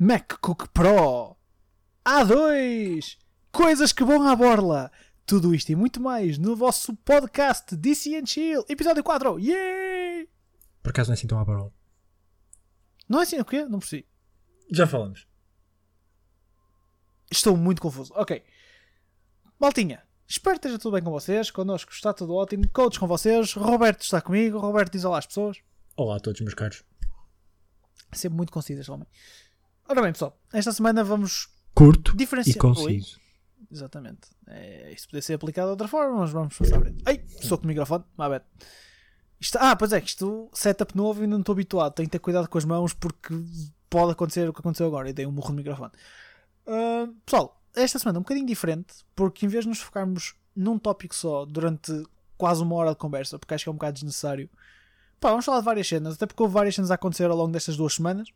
[0.00, 1.36] MacBook Pro,
[2.04, 3.18] A2,
[3.50, 4.92] coisas que vão à borla.
[5.26, 9.40] Tudo isto e muito mais no vosso podcast DC and Chill, episódio 4.
[9.40, 10.28] Yay!
[10.84, 11.72] Por acaso não é assim tão à parola.
[13.08, 13.64] Não é assim o quê?
[13.64, 14.06] Não percebi.
[14.70, 15.26] Já falamos.
[17.28, 18.12] Estou muito confuso.
[18.14, 18.40] Ok.
[19.58, 21.50] Maltinha, espero que esteja tudo bem com vocês.
[21.50, 22.68] Connosco está tudo ótimo.
[22.68, 23.52] Coach com vocês.
[23.54, 24.60] Roberto está comigo.
[24.60, 25.58] Roberto diz olá às pessoas.
[25.96, 26.84] Olá a todos, meus caros.
[28.12, 29.08] Sempre muito conciso este homem.
[29.88, 30.38] Ora bem, pessoal.
[30.52, 32.56] Esta semana vamos Curto diferenciar.
[32.56, 33.16] e conciso.
[33.16, 33.22] Oi?
[33.70, 34.28] Exatamente.
[34.46, 36.82] É, isso podia ser aplicado de outra forma, mas vamos passar.
[37.06, 38.04] Ai, sou com o microfone.
[38.18, 38.44] My bad.
[39.40, 41.94] Isto, ah, pois é, que isto setup novo e ainda não estou habituado.
[41.94, 43.34] Tenho que ter cuidado com as mãos porque
[43.88, 45.08] pode acontecer o que aconteceu agora.
[45.08, 45.92] E dei um murro no microfone.
[46.66, 50.78] Uh, pessoal, esta semana é um bocadinho diferente porque em vez de nos focarmos num
[50.78, 52.04] tópico só durante
[52.36, 54.50] quase uma hora de conversa, porque acho que é um bocado desnecessário,
[55.18, 56.14] pá, vamos falar de várias cenas.
[56.14, 58.28] Até porque houve várias cenas a acontecer ao longo destas duas semanas.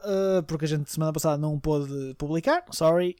[0.00, 2.64] Uh, porque a gente semana passada não pôde publicar.
[2.70, 3.16] Sorry.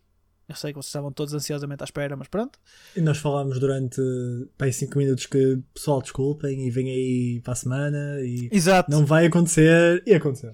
[0.46, 2.58] Eu sei que vocês estavam todos ansiosamente à espera, mas pronto.
[2.94, 4.00] E nós falámos durante
[4.58, 8.90] bem 5 minutos que pessoal desculpem e vem aí para a semana e Exato.
[8.90, 10.52] não vai acontecer e aconteceu.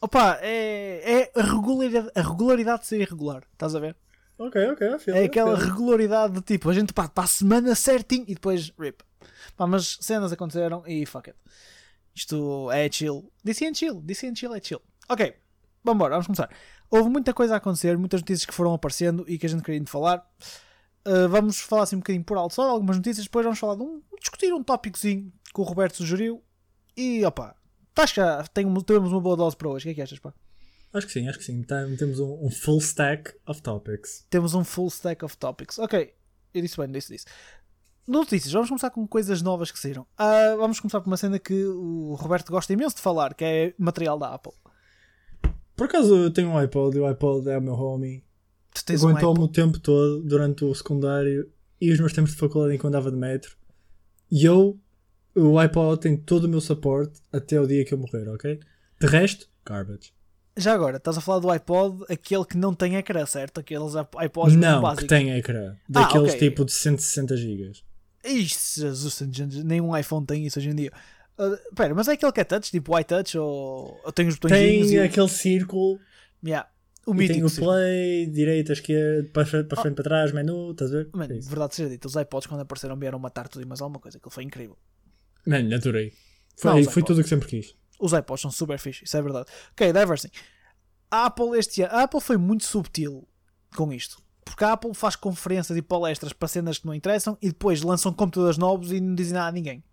[0.00, 3.42] Opa, é, é a, regularidade, a regularidade de ser irregular.
[3.52, 3.96] Estás a ver?
[4.38, 8.34] Ok, ok, É aquela regularidade de tipo, a gente pá, para a semana certinho e
[8.34, 9.02] depois rip.
[9.56, 11.38] Pá, mas cenas aconteceram e fuck it.
[12.14, 13.32] Isto é chill.
[13.42, 14.00] DC and chill.
[14.00, 14.80] DC and chill é chill.
[15.08, 15.34] Ok,
[15.92, 16.50] vambora, vamos começar.
[16.90, 19.84] Houve muita coisa a acontecer, muitas notícias que foram aparecendo e que a gente queria
[19.86, 20.24] falar.
[21.06, 23.82] Uh, vamos falar assim um bocadinho por alto só algumas notícias, depois vamos falar de
[23.82, 26.42] um, discutir um tópicozinho que o Roberto sugeriu.
[26.96, 27.54] E opa,
[27.96, 29.84] acho que já tenho- temos uma boa dose para hoje.
[29.84, 30.34] O que é que achas, pá?
[30.92, 31.62] Acho que sim, acho que sim.
[31.62, 34.26] Tá- temos um, um full stack of topics.
[34.30, 35.78] temos um full stack of topics.
[35.78, 36.12] Ok,
[36.54, 37.26] eu disse bem, disse, disse.
[38.06, 40.06] Notícias, vamos começar com coisas novas que saíram.
[40.16, 43.74] Ah, vamos começar por uma cena que o Roberto gosta imenso de falar, que é
[43.78, 44.52] material da Apple.
[45.78, 48.24] Por acaso eu tenho um iPod e o iPod é o meu homie.
[48.74, 51.48] Tu tens um Aguentou-me o tempo todo durante o secundário
[51.80, 53.56] e os meus tempos de faculdade enquanto andava de metro.
[54.28, 54.76] E eu,
[55.36, 58.58] o iPod tem todo o meu suporte até o dia que eu morrer, ok?
[59.00, 60.12] De resto, garbage.
[60.56, 63.60] Já agora, estás a falar do iPod, aquele que não tem ecrã, certo?
[63.60, 65.04] Aqueles iPods Não, básicos.
[65.04, 65.76] que tem ecrã.
[65.88, 66.48] Daqueles Ah, ok.
[66.48, 67.72] tipo de 160 GB.
[68.24, 69.20] Ixi, Jesus,
[69.64, 70.92] nenhum iPhone tem isso hoje em dia.
[71.38, 74.88] Ah, Espera, mas é aquele que é touch, tipo iTouch ou, ou tem os botõezinhos?
[74.88, 75.98] Tem o- aquele círculo,
[76.44, 76.68] Yeah,
[77.06, 77.34] o mítico.
[77.34, 81.10] tem o play, direita, esquerda, para frente, para, frente, para trás, menu, estás a ver?
[81.12, 84.00] Mano, É verdade seja dita, os iPods quando apareceram vieram matar tudo e mais alguma
[84.00, 84.76] coisa, aquilo foi incrível.
[85.46, 86.12] Mano, adorei.
[86.60, 87.74] Foi, Não, foi tudo o que sempre quis.
[88.00, 89.46] Os iPods são super fixe, isso é verdade.
[89.72, 90.30] Ok, diversing.
[91.10, 93.26] A Apple este ano, a Apple foi muito subtil
[93.76, 94.20] com isto.
[94.44, 98.12] Porque a Apple faz conferências e palestras para cenas que não interessam e depois lançam
[98.12, 99.84] computadores novos e não dizem nada a ninguém.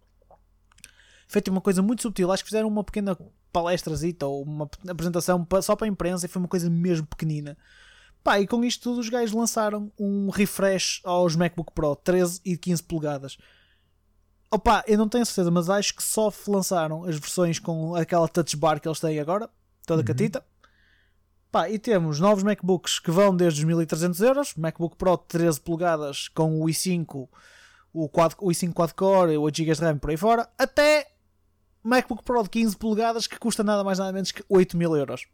[1.27, 2.31] Feito uma coisa muito subtil.
[2.31, 3.17] Acho que fizeram uma pequena
[3.51, 7.57] palestrazita ou uma apresentação só para a imprensa e foi uma coisa mesmo pequenina.
[8.23, 12.57] Pá, e com isto tudo os gajos lançaram um refresh aos MacBook Pro 13 e
[12.57, 13.37] 15 polegadas.
[14.51, 18.57] Opa, eu não tenho certeza, mas acho que só lançaram as versões com aquela touch
[18.57, 19.49] bar que eles têm agora,
[19.85, 20.43] toda catita.
[21.51, 26.27] Pá, e temos novos MacBooks que vão desde os 1300 euros, MacBook Pro 13 polegadas
[26.27, 27.29] com o i5,
[27.93, 31.14] o, quad, o i5 quad-core, 8 GB de RAM por aí fora, até
[31.87, 35.25] MacBook Pro de 15 polegadas que custa nada mais nada menos que 8 mil euros.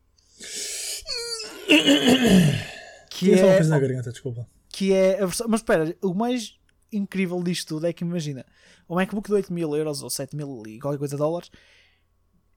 [3.10, 4.48] Que uma é, coisa na garganta, desculpa.
[4.70, 5.48] que é a versão.
[5.48, 6.58] Mas espera, o mais
[6.92, 8.46] incrível disto tudo é que imagina
[8.88, 11.52] o MacBook de 8 mil euros ou 7 mil e qualquer coisa dólares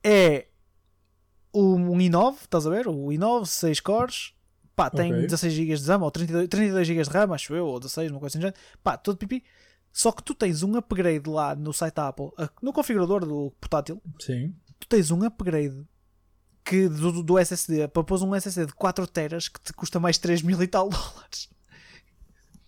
[0.02, 0.46] é
[1.52, 2.88] um i9, estás a ver?
[2.88, 4.32] O i9, 6 cores,
[4.74, 5.22] pá, tem Ok.
[5.26, 8.20] 16 GB de RAM ou 32, 32 GB de RAM, acho eu, ou 16, uma
[8.20, 8.52] coisa assim,
[8.82, 9.44] pá, todo pipi.
[9.94, 14.02] Só que tu tens um upgrade lá no site da Apple, no configurador do portátil,
[14.20, 14.52] Sim.
[14.80, 15.86] tu tens um upgrade
[16.64, 20.18] que do, do SSD para pôr um SSD de 4 teras que te custa mais
[20.18, 21.48] 3 mil e tal dólares.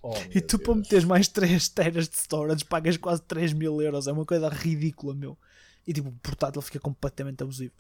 [0.00, 4.06] Oh, E tu para meteres mais 3 teras de storage pagas quase 3 mil euros.
[4.06, 5.36] É uma coisa ridícula, meu.
[5.84, 7.75] E tipo, o portátil fica completamente abusivo.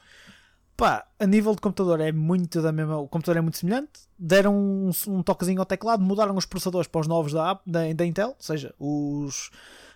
[0.76, 2.98] Pá, a nível de computador é muito da mesma.
[2.98, 4.00] O computador é muito semelhante.
[4.18, 7.92] Deram um, um toquezinho ao teclado, mudaram os processadores para os novos da, App- da,
[7.94, 9.50] da Intel, ou seja, os,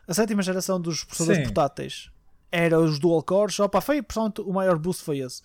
[0.08, 1.44] a sétima geração dos processadores Sim.
[1.44, 2.10] portáteis
[2.50, 3.60] era os dual cores.
[3.60, 5.42] Opa, foi pessoalmente o maior boost foi esse.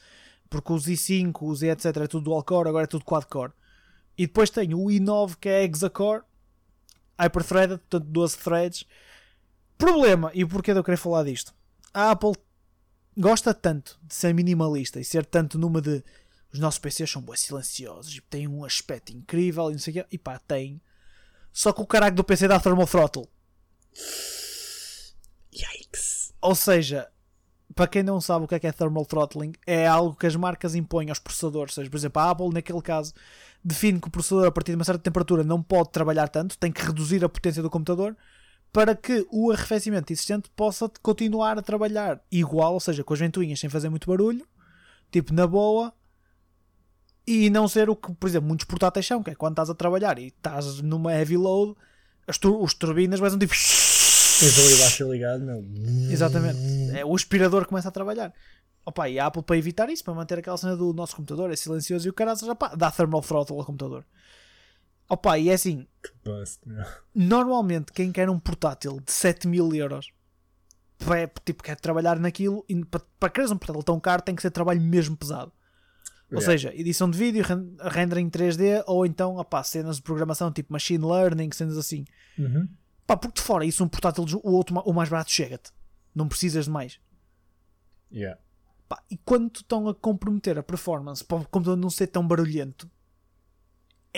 [0.50, 3.52] Porque os i5, os i etc é tudo dual core, agora é tudo quad core.
[4.18, 6.24] E depois tem o i9 que é hexa-core,
[7.20, 8.86] hyper-threaded, portanto 12 threads.
[9.78, 11.54] Problema, e o porquê de eu querer falar disto?
[11.94, 12.32] A Apple
[13.18, 16.04] gosta tanto de ser minimalista e ser tanto numa de
[16.52, 19.96] os nossos PCs são bem silenciosos e têm um aspecto incrível e não sei o
[19.96, 20.06] quê.
[20.12, 20.82] E pá, tem.
[21.52, 23.28] Só que o caralho do PC dá thermal throttle.
[25.54, 26.34] Yikes.
[26.42, 27.10] Ou seja,
[27.74, 30.36] para quem não sabe o que é que é thermal throttling, é algo que as
[30.36, 31.78] marcas impõem aos processadores.
[31.78, 33.14] Ou seja, por exemplo, a Apple, naquele caso,
[33.64, 36.72] define que o processador, a partir de uma certa temperatura, não pode trabalhar tanto, tem
[36.72, 38.16] que reduzir a potência do computador
[38.76, 43.58] para que o arrefecimento existente possa continuar a trabalhar igual, ou seja, com as ventoinhas
[43.58, 44.46] sem fazer muito barulho,
[45.10, 45.94] tipo na boa,
[47.26, 49.74] e não ser o que, por exemplo, muitos portáteis são, que é quando estás a
[49.74, 51.74] trabalhar e estás numa heavy load,
[52.28, 53.54] as tur os turbinas um tipo.
[53.54, 55.64] Tens ali baixo ligado, meu.
[56.12, 56.60] Exatamente.
[56.98, 58.34] É, o aspirador começa a trabalhar.
[58.86, 61.56] Opa, e a Apple para evitar isso, para manter aquela cena do nosso computador, é
[61.56, 62.34] silencioso e o cara
[62.76, 64.06] dá thermal throttle ao computador.
[65.10, 65.88] Opa, e é assim.
[66.04, 66.84] Que bust, meu.
[67.14, 70.12] Normalmente, quem quer um portátil de 7 mil euros
[71.16, 74.42] é, tipo, quer trabalhar naquilo e para, para querer um portátil tão caro tem que
[74.42, 75.52] ser trabalho mesmo pesado.
[76.32, 76.52] Ou Yeah.
[76.52, 81.06] seja, edição de vídeo, ren- rendering 3D ou então opá, cenas de programação tipo machine
[81.06, 82.04] learning, cenas assim.
[82.38, 82.68] Uhum.
[83.06, 85.72] Pá, porque de fora isso um portátil, o, outro, o mais barato chega-te.
[86.16, 87.00] Não precisas de mais.
[88.12, 88.40] Yeah.
[88.90, 92.90] Pá, e quando estão a comprometer a performance para o computador não ser tão barulhento,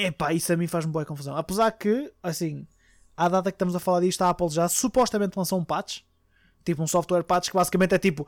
[0.06, 1.36] é pá, isso a mim faz-me boa confusão.
[1.36, 2.68] Apesar que, assim,
[3.16, 6.02] à data que estamos a falar disto, a Apple já supostamente lançou um patch,
[6.64, 8.28] tipo um software patch que basicamente é tipo.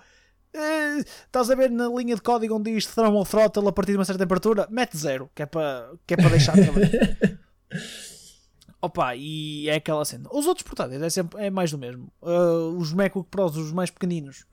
[0.53, 3.97] eh, estás a ver na linha de código onde diz thermal throttle a partir de
[3.99, 4.67] uma certa temperatura?
[4.71, 6.55] Mete zero, que é para que é para deixar.
[8.81, 10.29] Opa, e é aquela cena.
[10.31, 12.11] Os outros portáteis é, sempre, é mais do mesmo.
[12.21, 14.45] Uh, os MacBook Pros, os mais pequeninos,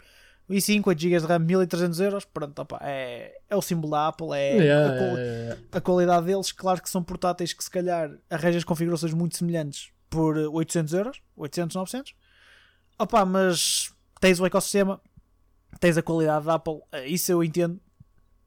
[0.48, 2.24] o i5, 8 GB de RAM, 1300 euros.
[2.24, 4.28] Pronto, opa, é, é o símbolo da Apple.
[4.32, 6.52] É Yeah, a, qual- yeah, a qualidade deles.
[6.52, 11.74] Claro que são portáteis que se calhar arranjas configurações muito semelhantes por 800 euros, 800,
[11.76, 12.14] 900.
[12.98, 15.00] Opa, mas tens o ecossistema,
[15.80, 17.78] tens a qualidade da Apple, eh, isso eu entendo.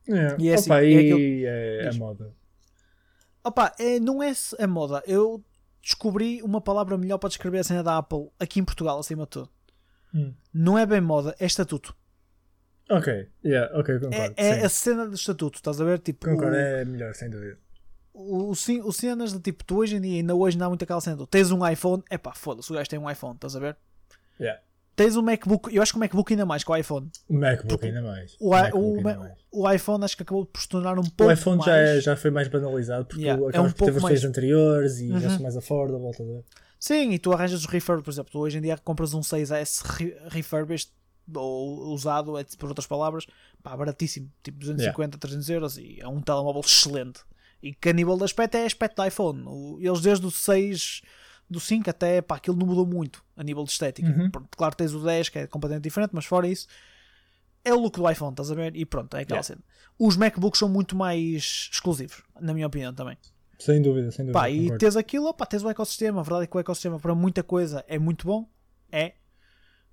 [0.08, 0.36] yeah.
[0.40, 1.98] E é assim, Opa, é e aquilo- é, a Diz.
[2.00, 2.34] moda.
[3.44, 5.04] Opa, é, não é a moda.
[5.08, 5.44] Eu
[5.82, 9.30] descobri uma palavra melhor para descrever a cena da Apple aqui em Portugal, acima de
[9.30, 9.50] tudo.
[10.14, 10.34] Hum.
[10.54, 11.96] Não é bem moda, é estatuto.
[12.90, 14.34] Ok, yeah, ok, É, concordo.
[14.36, 14.66] é sim.
[14.66, 16.00] a cena do estatuto, estás a ver?
[16.00, 17.58] Tipo, Concordo, o, é melhor, sem dúvida.
[18.14, 20.82] o, o, o cenas de tipo, tu hoje em dia, ainda hoje não há muito
[20.84, 23.56] aquela cena do tens um iPhone, é pá, foda-se, o gajo tem um iPhone, estás
[23.56, 23.78] a ver?
[24.40, 24.60] Yeah.
[25.00, 27.10] Tens um MacBook, eu acho que o MacBook ainda mais que o iPhone.
[27.30, 28.36] O MacBook ainda mais.
[28.38, 29.34] O, MacBook o, ainda Ma- mais.
[29.50, 32.04] o iPhone acho que acabou por se tornar um pouco O iPhone já, é- mais-
[32.04, 35.30] já foi mais banalizado porque Yeah, é um pouco mais- anteriores e já Uhum.
[35.30, 36.12] são mais affordable.
[36.12, 36.44] ver?
[36.78, 39.82] Sim, e tu arranjas os refurb, por exemplo, tu hoje em dia compras um 6S
[39.86, 40.90] re- refurbished
[41.34, 43.26] ou usado, é, por outras palavras,
[43.64, 47.22] pá, baratíssimo, tipo 250, 300 euros e é um telemóvel excelente.
[47.64, 49.44] E que a nível de aspecto é aspecto do iPhone.
[49.46, 51.02] O- Eles desde o 6,
[51.50, 54.08] do 5 até, pá, aquilo não mudou muito a nível de estética.
[54.08, 54.30] Uhum.
[54.56, 56.68] Claro, tens o 10 que é completamente diferente, mas fora isso,
[57.64, 58.76] é o look do iPhone, estás a ver?
[58.76, 59.44] E pronto, é aquela Yeah.
[59.48, 59.62] cena.
[59.98, 63.18] Os MacBooks são muito mais exclusivos, na minha opinião também.
[63.58, 64.40] Sem dúvida, sem dúvida.
[64.40, 66.22] Pá, e tens aquilo, pá, tens o ecossistema.
[66.22, 68.48] A verdade é que o ecossistema para muita coisa é muito bom.
[68.92, 69.14] É.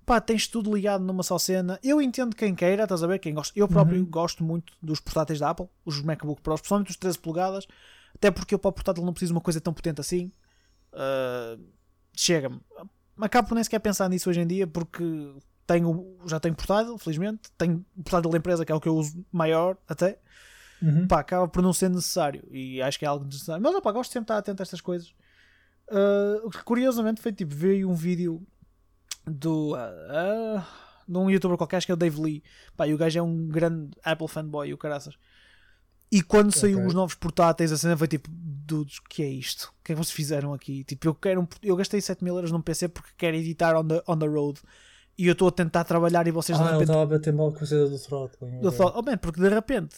[0.05, 1.77] Pá, tens tudo ligado numa só cena.
[1.83, 3.19] Eu entendo quem queira, estás a ver?
[3.19, 3.51] Quem gosta.
[3.59, 4.05] Eu próprio Uhum.
[4.05, 7.67] gosto muito dos portáteis da Apple, os MacBook Pro, especialmente os 13 polegadas.
[8.15, 10.31] Até porque eu para o portátil não preciso de uma coisa tão potente assim.
[10.97, 11.57] Ah,
[12.15, 12.59] Chega-me.
[13.21, 15.03] Acabo por nem sequer pensar nisso hoje em dia porque
[15.67, 17.51] tenho, já tenho portátil, felizmente.
[17.57, 20.19] Tenho portátil da empresa que é o que eu uso maior até
[20.79, 21.07] Uhum.
[21.07, 23.61] pá, acaba por não ser necessário e acho que é algo necessário.
[23.63, 25.11] Mas opá, gosto sempre de estar atento a estas coisas.
[26.43, 28.45] O que curiosamente foi tipo, veio um vídeo
[29.25, 30.67] do ah,
[31.07, 32.43] de um youtuber qualquer, acho que é o Dave Lee.
[32.75, 35.17] Pá, e o gajo é um grande Apple fanboy, o caraças.
[36.11, 36.87] E quando saiu Ok.
[36.87, 39.73] os novos portáteis, a cena foi tipo, dudes, o que é isto?
[39.79, 40.83] O que é que vocês fizeram aqui?
[40.85, 43.85] Tipo, eu quero um, eu gastei 7 mil euros num PC porque quero editar on
[43.87, 44.59] the, on the road
[45.17, 47.33] e eu estou a tentar trabalhar e vocês de Ah, ele repente estava a bater
[47.33, 48.53] mal com a cena do throttling.
[48.61, 48.71] eu ok.
[48.77, 49.97] falo, oh bem, porque de repente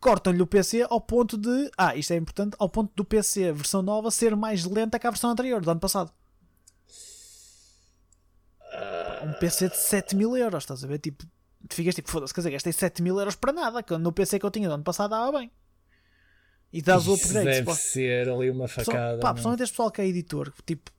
[0.00, 1.70] cortam-lhe o PC ao ponto de.
[1.76, 5.10] Ah, isto é importante, ao ponto do PC, versão nova, ser mais lenta que a
[5.10, 6.10] versão anterior, do ano passado.
[9.22, 10.98] Um PC de 7 mil euros, estás a ver?
[10.98, 11.24] Tipo,
[11.74, 14.46] ficas tipo, foda-se, quer dizer, gastei 7 mil euros para nada, quando no PC que
[14.46, 15.50] eu tinha do ano passado dava bem.
[16.72, 17.44] E dás o upgrade.
[17.46, 17.74] deve pá.
[17.74, 19.18] ser ali uma Pessoal- facada.
[19.20, 19.34] pá, não?
[19.34, 20.90] principalmente este pessoal que é editor, que tipo.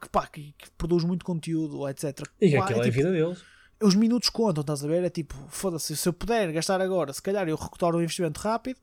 [0.00, 2.20] Que, pá, que, que produz muito conteúdo, etc.
[2.40, 3.42] E que Pá, aquilo é a tipo, vida deles.
[3.82, 5.02] os minutos contam, estás a ver?
[5.04, 8.78] É tipo, foda-se, se eu puder gastar agora, se calhar eu recupero o investimento rápido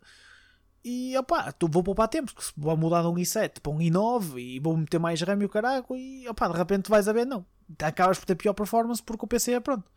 [0.84, 3.80] e opá, tu vou poupar tempo, porque se vou mudar de um i7 para um
[3.80, 7.14] i9 e vou meter mais RAM e o caraco e opá, de repente vais a
[7.14, 7.46] ver, não.
[7.82, 9.90] Acabas por ter pior performance porque o PC é pronto.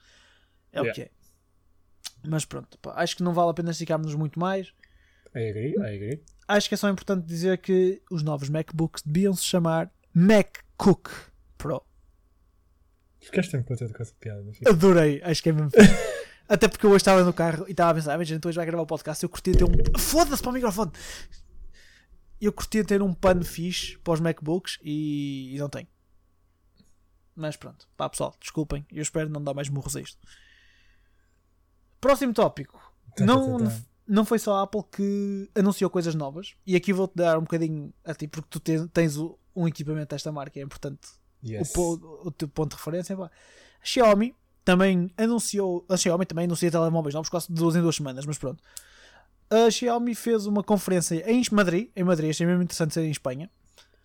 [0.73, 1.11] É o que é.
[2.27, 4.73] Mas pronto, pá, acho que não vale a pena esticarmos muito mais.
[5.35, 6.23] I agree, I agree.
[6.47, 11.11] Acho que é só importante dizer que os novos MacBooks deviam se chamar MacCook
[11.57, 11.83] Pro.
[13.21, 14.45] Ficaste sempre contente com essa piada.
[14.67, 15.71] Adorei, acho que é mesmo.
[16.49, 18.65] Até porque eu hoje estava no carro e estava a pensar, ah, gente hoje vai
[18.65, 19.23] gravar o podcast.
[19.23, 19.99] Eu curtia ter um.
[19.99, 20.93] Foda-se para o microfone!
[22.41, 25.89] Eu curtia ter um pano fixe para os MacBooks e, e não tenho.
[27.37, 28.87] Mas pronto, pá pessoal, desculpem.
[28.91, 30.19] Eu espero não dar mais murros a isto.
[32.01, 32.79] Próximo tópico.
[33.17, 33.77] Tá, Não, tá, tá, tá.
[34.07, 36.55] não foi só a Apple que anunciou coisas novas.
[36.67, 40.15] E aqui vou-te dar um bocadinho a ti, porque tu te- tens o- um equipamento
[40.15, 41.01] desta marca, é importante
[41.45, 41.75] Yes.
[41.77, 43.17] o, o teu ponto de referência.
[43.17, 43.31] A
[43.83, 45.85] Xiaomi também anunciou.
[45.89, 48.63] A Xiaomi também anuncia telemóveis novos quase de duas em duas semanas, mas pronto.
[49.51, 53.51] A Xiaomi fez uma conferência em Madrid, em Madrid, achei mesmo interessante ser em Espanha.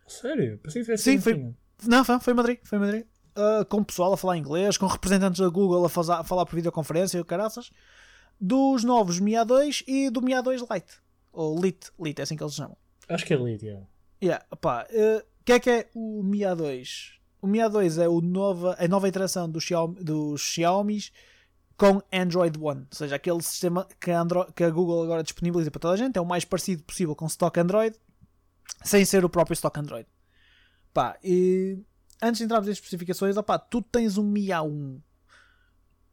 [0.07, 0.57] Sério?
[0.59, 1.53] Pensei que tivesse Sim, foi-.
[1.85, 3.05] Não, foi, foi em Madrid, foi em Madrid.
[3.35, 6.45] Ah, com o pessoal a falar inglês, com representantes da Google a, faza- a falar
[6.45, 7.71] por videoconferência e o caraças,
[8.39, 11.01] dos novos Mi A2 e do Mi A2 Lite.
[11.31, 12.77] Ou Lite, Lite, é assim que eles chamam.
[13.09, 13.85] Acho que é Lite, yeah.
[14.21, 17.13] Yeah, pá, eh, o que é que é o Mi A2?
[17.41, 21.11] O Mi A2 é o nova, a nova iteração dos Xiaomi, dos Xiaomis
[21.75, 24.23] com Android One, ou seja, aquele sistema que a,
[24.55, 27.25] que a Google agora disponibiliza para toda a gente, é o mais parecido possível com
[27.25, 27.97] stock Android,
[28.83, 30.07] sem ser o próprio stock Android.
[30.93, 31.79] Pá, e
[32.23, 34.95] antes de entrarmos em especificações, opá, tu tens um Mi A1.
[34.97, 35.01] O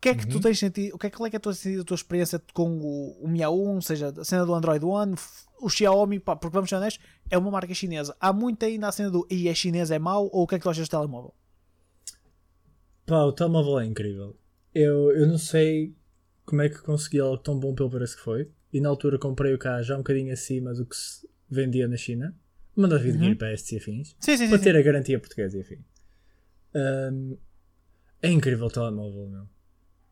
[0.01, 0.41] que é que tu Uhum.
[0.41, 0.95] tens sentido?
[0.95, 3.29] O que é, qual é que é a tua, a tua experiência com o, o
[3.29, 5.15] Mi A1, ou seja, a cena do Android One,
[5.61, 8.17] o Xiaomi, pá, porque vamos ser honestos, é uma marca chinesa.
[8.19, 10.59] Há muito ainda a cena do e é chinês, é mau, ou o que é
[10.59, 11.35] que tu achas do telemóvel?
[13.07, 14.37] Pá, o telemóvel é incrível.
[14.75, 15.95] Eu, eu não sei
[16.47, 18.51] como é que consegui algo tão bom pelo preço que foi.
[18.73, 21.97] E na altura comprei o cá já um bocadinho acima do que se vendia na
[21.97, 22.35] China.
[22.77, 23.25] Manda vir Uhum.
[23.25, 24.15] Gear Pass e afins.
[24.21, 24.65] Sim, sim, Para sim.
[24.65, 25.85] ter a garantia portuguesa e afim.
[26.75, 27.37] Ahm,
[28.23, 29.49] é incrível o telemóvel, meu.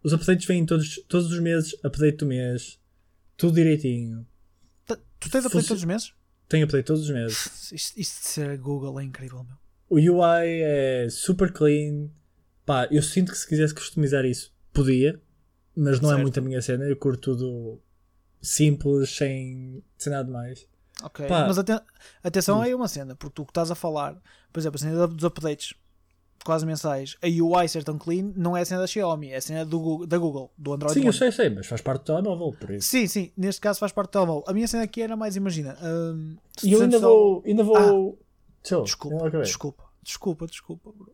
[0.02, 2.78] Os updates vêm todos, todos os meses, update do mês,
[3.36, 4.26] tudo direitinho.
[4.86, 4.96] Tu-
[5.30, 6.12] tens update todos os meses?
[6.48, 7.70] Tem update todos os meses.
[7.72, 9.56] Isto, isto de ser Google é incrível, meu.
[9.90, 12.08] O UI é super clean.
[12.64, 15.20] Pá, eu sinto que se quisesse customizar isso, podia,
[15.76, 16.22] mas não é Certo.
[16.22, 16.84] muito a minha cena.
[16.84, 17.80] Eu curto tudo
[18.40, 20.66] simples, sem, sem nada mais.
[21.02, 21.46] Ok, Pá.
[21.46, 21.80] mas aten-
[22.22, 22.66] atenção Diz.
[22.66, 24.20] aí uma cena, porque tu que estás a falar,
[24.52, 25.74] por exemplo, a cena dos updates
[26.44, 29.40] quase mensais, a UI ser tão clean, não é a cena da Xiaomi, é a
[29.40, 31.18] cena do Google, da Google, do Android Sim, eu One.
[31.18, 32.88] sei, sei, mas faz parte do telemóvel, por isso.
[32.88, 34.44] Sim, sim, neste caso faz parte do telemóvel.
[34.46, 35.76] A minha cena aqui era mais, imagina.
[35.82, 37.42] hum, E eu ainda 700 vou.
[37.46, 38.18] Ainda vou.
[38.64, 38.82] Chill, Ah.
[38.84, 39.46] Desculpa, não acabei.
[39.46, 41.12] desculpa, desculpa, desculpa, bro.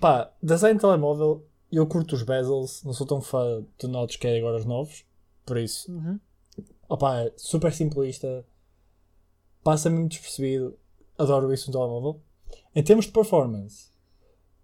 [0.00, 4.26] Pá, design de telemóvel, eu curto os bezels, não sou tão fã de notes que
[4.26, 5.04] é agora os novos,
[5.44, 5.90] por isso.
[5.92, 6.18] Uhum.
[6.88, 8.44] Opá, é super simplista,
[9.62, 10.76] passa-me muito despercebido,
[11.18, 12.20] adoro isso no telemóvel.
[12.74, 13.89] Em termos de performance,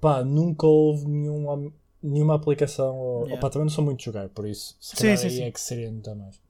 [0.01, 1.73] pá, nunca houve nenhuma,
[2.03, 3.37] nenhuma aplicação, ou, Yeah.
[3.37, 5.43] opá, também não sou muito de jogar, por isso, se Sim, calhar sim, aí sim.
[5.43, 6.41] é que seria notar mais.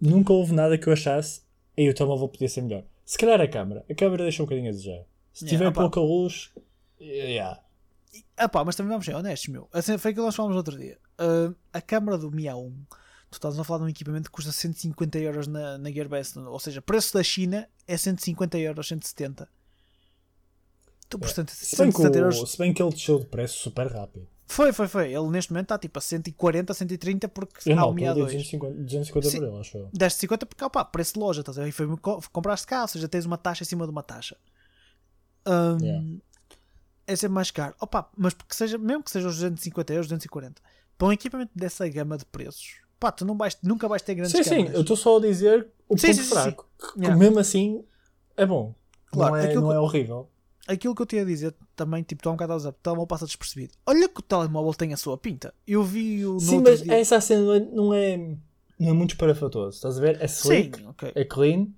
[0.00, 1.42] Nunca houve nada que eu achasse,
[1.76, 2.84] e o telemóvel podia ser melhor.
[3.04, 5.04] Se calhar a câmera, a câmera deixa um bocadinho a desejar.
[5.32, 5.82] Se Yeah, tiver opá.
[5.82, 6.50] pouca luz,
[7.00, 7.60] yeah.
[8.36, 9.68] Ah pá, mas também vamos ser honestos, meu.
[9.72, 10.98] A cena foi aquilo que nós falámos outro dia.
[11.16, 12.72] Ah, a câmara do Mi A1,
[13.30, 16.58] tu estás a falar de um equipamento que custa 150 euros na, na Gearbest, ou
[16.58, 19.48] seja, preço da China é 150 euros, 170.
[21.08, 22.50] Tu, portanto, Se bem, que 170 o- euros.
[22.52, 24.26] se bem que ele desceu de preço super rápido.
[24.46, 25.12] Foi, foi, foi.
[25.12, 28.14] Ele neste momento está tipo a 140, 130 porque há A2.
[28.14, 29.38] 250, 250 Sim.
[29.40, 29.88] por ele, acho eu.
[29.92, 31.68] Deste 50 porque, opá, preço de loja, estás a ver?
[31.68, 34.36] E foi, co- compraste cá, ou seja, tens uma taxa em cima de uma taxa.
[35.46, 36.04] Hum, Yeah.
[37.06, 37.74] É sempre mais caro.
[37.80, 40.60] Opa, mas porque seja, mesmo que seja os 250 euros, 240,
[40.98, 44.32] para um equipamento dessa gama de preços, pá, tu não vais, nunca vais ter grandes
[44.32, 44.74] Sim, sim, câmaras.
[44.74, 46.68] eu estou só a dizer o Sim, ponto sim, sim, fraco.
[46.78, 47.16] Que Yeah.
[47.16, 47.82] Mesmo assim,
[48.36, 48.74] é bom.
[49.10, 50.28] Claro, não é, não é horrível.
[50.68, 53.06] Aquilo que eu tinha a dizer também, tipo, há um bocado a dizer, o telemóvel
[53.06, 53.72] passa despercebido.
[53.86, 55.54] Olha que o telemóvel tem a sua pinta.
[55.66, 56.38] Eu vi o.
[56.38, 58.16] Sim, mas dia- essa cena não é, não é,
[58.78, 59.76] não é muito esparafatoso.
[59.76, 60.22] Estás a ver?
[60.22, 61.12] É Sim, slick, ok.
[61.14, 61.68] é clean.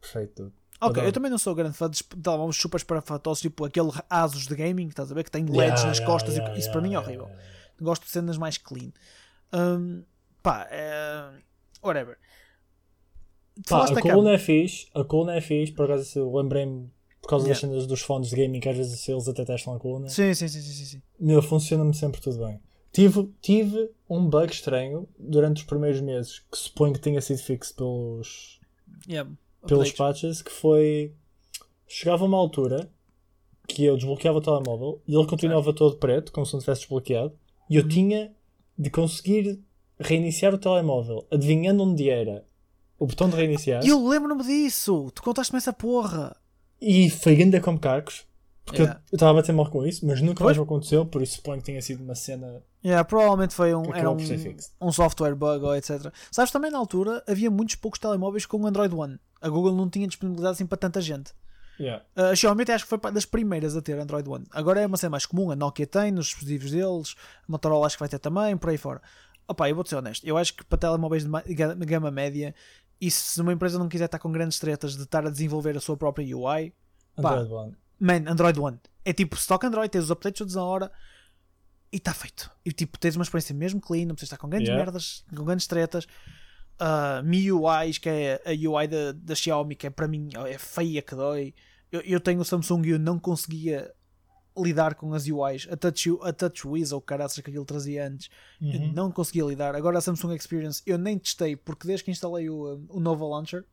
[0.00, 0.52] Perfeito.
[0.80, 4.54] Ok, eu também não sou grande fã de telemóveis super esparafatosos, tipo aquele Asus de
[4.54, 5.24] gaming, estás a ver?
[5.24, 7.28] Que tem LEDs Yeah, nas yeah, costas, e yeah, isso yeah, para mim é horrível.
[7.82, 8.90] Gosto de cenas mais clean.
[9.52, 10.04] Hum,
[10.42, 11.32] pá, é...
[11.82, 12.16] whatever.
[13.68, 16.90] Pá, a coluna é fixe, a coluna é fixe, por acaso lembrei-me
[17.30, 17.74] por causa das Yeah.
[17.74, 20.08] cenas dos fones de gaming que às vezes eles até testam a coluna.
[20.08, 21.02] Sim, sim, sim, sim, sim.
[21.18, 22.60] Meu, funciona-me sempre tudo bem.
[22.92, 27.72] Tive, tive um bug estranho durante os primeiros meses que suponho que tenha sido fixo
[27.76, 28.58] pelos,
[29.08, 29.30] Yeah,
[29.64, 31.14] pelos patches, que foi
[31.86, 32.90] chegava uma altura
[33.68, 37.32] que eu desbloqueava o telemóvel e ele continuava todo preto, como se não tivesse desbloqueado,
[37.68, 37.84] e Uhum.
[37.84, 38.32] eu tinha
[38.76, 39.60] de conseguir
[40.00, 42.44] reiniciar o telemóvel, adivinhando onde era
[42.98, 45.12] o botão de reiniciar, Eu lembro-me disso!
[45.14, 46.36] Tu contaste-me essa porra!
[46.80, 48.24] E foi ainda como cacos,
[48.64, 49.00] porque Yeah.
[49.10, 51.64] eu estava a bater mal com isso, mas nunca mais aconteceu, por isso suponho que
[51.66, 54.16] tenha sido uma cena Yeah, provavelmente foi um, era um,
[54.80, 56.10] um software bug ou etc.
[56.32, 59.18] Sabes, também na altura havia muitos poucos telemóveis com Android One.
[59.42, 61.32] A Google não tinha disponibilidade assim para tanta gente.
[61.78, 62.02] Yeah.
[62.16, 64.46] A Xiaomi até acho que foi das primeiras a ter Android One.
[64.50, 65.50] Agora é uma cena mais comum.
[65.50, 67.14] A Nokia tem nos dispositivos deles.
[67.46, 69.02] A Motorola acho que vai ter também, por aí fora.
[69.46, 70.26] Opa, eu vou ser honesto.
[70.26, 72.54] Eu acho que para telemóveis de ma- ga- gama média,
[73.00, 75.80] e se uma empresa não quiser estar com grandes tretas de estar a desenvolver a
[75.80, 76.72] sua própria UI,
[77.20, 77.34] Pá.
[77.34, 77.76] Android One.
[77.98, 78.78] man, Android One.
[79.04, 80.90] É tipo stock Android, tens os updates todos na hora.
[81.92, 82.50] e está feito.
[82.64, 84.84] E tipo, tens uma experiência mesmo clean, não precisas estar com grandes Yeah.
[84.84, 86.04] merdas, com grandes tretas.
[86.80, 91.02] Uh, MIUIs, que é a UI da, da Xiaomi, que é para mim é feia
[91.02, 91.52] que dói.
[91.90, 93.92] Eu, eu tenho o Samsung e eu não conseguia
[94.56, 95.66] lidar com as UIs.
[95.70, 98.28] A Touch, a TouchWiz ou caraças que aquilo trazia antes,
[98.60, 98.92] Uhum.
[98.92, 99.74] não conseguia lidar.
[99.74, 103.64] Agora a Samsung Experience eu nem testei, porque desde que instalei o, o Nova Launcher,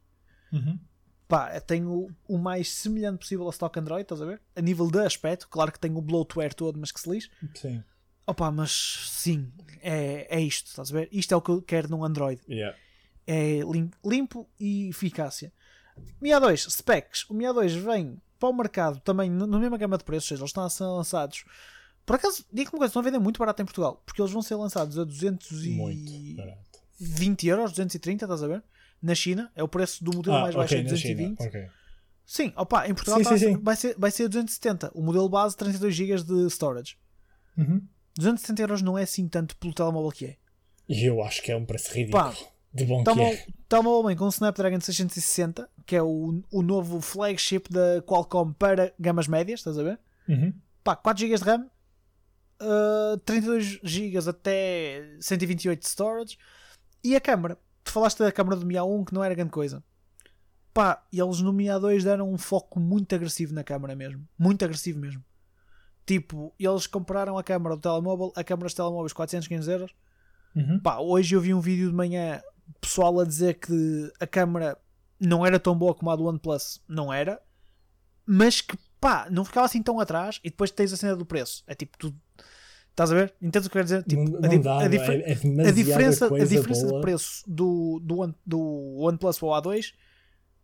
[0.52, 0.80] Uhum.
[1.28, 4.42] pá, tenho o mais semelhante possível a stock Android, estás a ver?
[4.56, 7.30] A nível de aspecto, claro que tenho o bloatware todo, mas que se lixe.
[7.56, 7.84] Sim.
[8.26, 8.72] Opa, mas
[9.10, 11.10] sim, é, é isto, estás a ver?
[11.12, 12.42] Isto é o que eu quero num Android.
[12.50, 12.78] Yeah.
[13.26, 15.52] É lim- limpo e eficácia.
[16.22, 17.30] Mi A2, specs.
[17.30, 20.36] O Mi A2 vem para o mercado também no- na mesma gama de preços, ou
[20.38, 21.44] seja, eles estão a ser lançados.
[22.06, 24.42] Por acaso, digo-me uma coisa, estão a vender muito barato em Portugal, porque eles vão
[24.42, 27.46] ser lançados a 220 Muito barato.
[27.48, 28.64] euros, 230, estás a ver?
[29.02, 31.42] Na China, é o preço do modelo mais baixo, é Ah, na China, 220.
[31.48, 31.70] ok.
[32.26, 33.58] Sim, opa, em Portugal Sim, sim, sim.
[33.62, 34.92] Vai, ser, vai ser 270.
[34.94, 36.98] O modelo base, 32 GB de storage.
[37.58, 37.82] Uhum.
[38.18, 40.38] 270 euros não é assim tanto pelo telemóvel que é.
[40.90, 42.22] E eu acho que é um preço ridículo.
[42.24, 42.34] Pá,
[42.78, 43.46] de bom que Telemóvel é.
[43.68, 48.94] telemóvel bem com o Snapdragon 660, que é o, o novo flagship da Qualcomm para
[49.00, 50.00] gamas médias, estás a ver?
[50.28, 50.54] Uhum.
[50.84, 51.70] Pá, 4 GB de RAM,
[52.62, 56.38] uh, 32 GB até 128 de storage.
[57.04, 57.58] E a câmera?
[57.84, 59.84] Tu falaste da câmera do Mi A1 que não era grande coisa.
[60.74, 64.28] Pá, e eles no Mi A2 deram um foco muito agressivo na câmera mesmo.
[64.38, 65.24] Muito agressivo mesmo.
[66.06, 69.96] Tipo, eles compraram a câmera do telemóvel a câmeras de telemóveis 400, 500 euros.
[70.56, 70.80] Uhum.
[70.80, 72.42] Pá, hoje eu vi um vídeo de manhã
[72.82, 74.78] pessoal a dizer que a câmera
[75.20, 76.82] não era tão boa como a do OnePlus.
[76.88, 77.42] Não era.
[78.26, 81.64] Mas que pá, não ficava assim tão atrás e depois tens a cena do preço.
[81.68, 82.14] É tipo, tu
[82.92, 83.34] estás a ver?
[83.42, 84.04] Entendes o que eu quero dizer?
[84.04, 86.90] Tipo, não, a, não di- dá, a difer- é, é a diferença, a diferença de
[86.92, 87.02] boa.
[87.02, 89.94] preço do, do, One- do OnePlus para o A2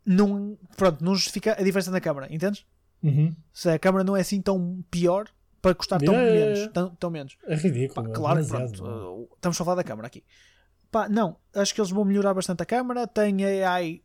[0.06, 2.66] não, pronto, não justifica a diferença na câmera, entendes?
[3.02, 3.34] Uhum.
[3.54, 5.28] Se a câmera não é assim tão pior
[5.62, 6.74] para custar tão yeah, menos.
[6.74, 7.38] Tão, tão menos.
[7.46, 8.04] É ridículo.
[8.04, 8.84] Pá, é claro, pronto.
[8.84, 10.24] uh, estamos a falar da câmera aqui.
[10.94, 13.08] Pá, não, acho que eles vão melhorar bastante a câmera.
[13.08, 14.04] Tem AI,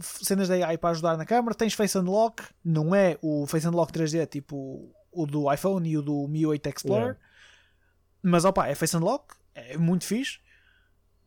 [0.00, 1.52] cenas de AI para ajudar na câmera.
[1.52, 6.00] Tens Face Unlock, não é o Face Unlock 3D tipo o do iPhone e o
[6.00, 7.02] do Mi 8 Explorer.
[7.02, 7.20] Yeah.
[8.22, 10.38] Mas opa, é Face Unlock, é muito fixe.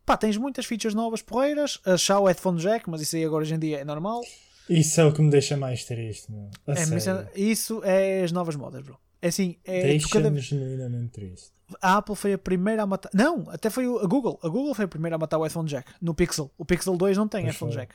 [0.06, 1.78] Pá, tens muitas features novas porreiras.
[1.84, 4.22] A Xiao Headphone Jack, mas isso aí agora hoje em dia é normal.
[4.66, 6.48] Isso é o que me deixa mais triste, meu.
[6.68, 7.28] É, sério.
[7.36, 8.98] isso é as novas modas, bro.
[9.22, 11.52] É assim, é tu cada Deixa-me genuinamente triste.
[11.80, 13.10] a Apple foi a primeira a matar.
[13.14, 14.38] Não, até foi a Google.
[14.42, 16.50] A Google foi a primeira a matar o headphone jack no Pixel.
[16.58, 17.80] O Pixel 2 não tem Pois headphone foi.
[17.82, 17.94] jack.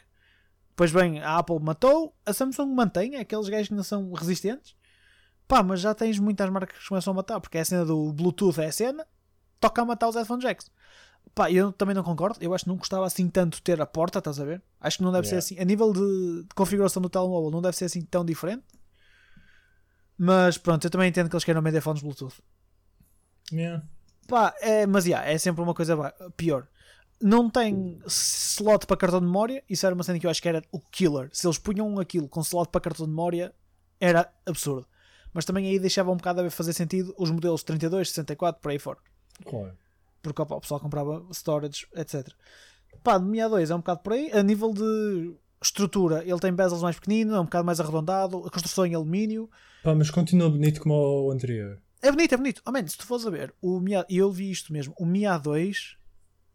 [0.75, 4.75] Pois bem, a Apple matou, a Samsung mantém, é aqueles gajos que não são resistentes.
[5.47, 8.11] Pá, mas já tens muitas marcas que começam a matar, porque é a cena do
[8.13, 9.05] Bluetooth é a cena,
[9.59, 10.71] toca a matar os headphone jacks.
[11.35, 12.37] Pá, eu também não concordo.
[12.41, 14.61] Eu acho que não gostava assim tanto ter a porta, estás a ver?
[14.79, 15.45] Acho que não deve ser Yeah.
[15.45, 15.59] assim.
[15.59, 18.63] A nível de, de configuração do telemóvel, não deve ser assim tão diferente.
[20.23, 22.35] Mas pronto, eu também entendo que eles queiram vender fones Bluetooth.
[23.51, 23.83] Yeah.
[24.27, 25.97] Pá, é, mas yeah, é sempre uma coisa
[26.37, 26.67] pior.
[27.19, 29.63] Não tem slot para cartão de memória.
[29.67, 31.27] Isso era uma cena que eu acho que era o killer.
[31.33, 33.51] Se eles punham aquilo com slot para cartão de memória,
[33.99, 34.87] era absurdo.
[35.33, 38.77] Mas também aí deixava um bocado a fazer sentido os modelos 32, 64, por aí
[38.77, 38.99] fora.
[39.43, 39.75] Claro.
[40.21, 42.29] Porque opa, o pessoal comprava storage, etc.
[43.03, 44.31] Pá, de Mi A2 é um bocado por aí.
[44.33, 48.45] A nível de estrutura, ele tem bezels mais pequenino, é um bocado mais arredondado.
[48.45, 49.49] A construção em alumínio.
[49.83, 51.79] Pá, mas continua bonito como o anterior.
[52.01, 52.61] É bonito, é bonito.
[52.65, 55.95] Oh, man, se tu fores a ver, o eu vi isto mesmo, o Mi A2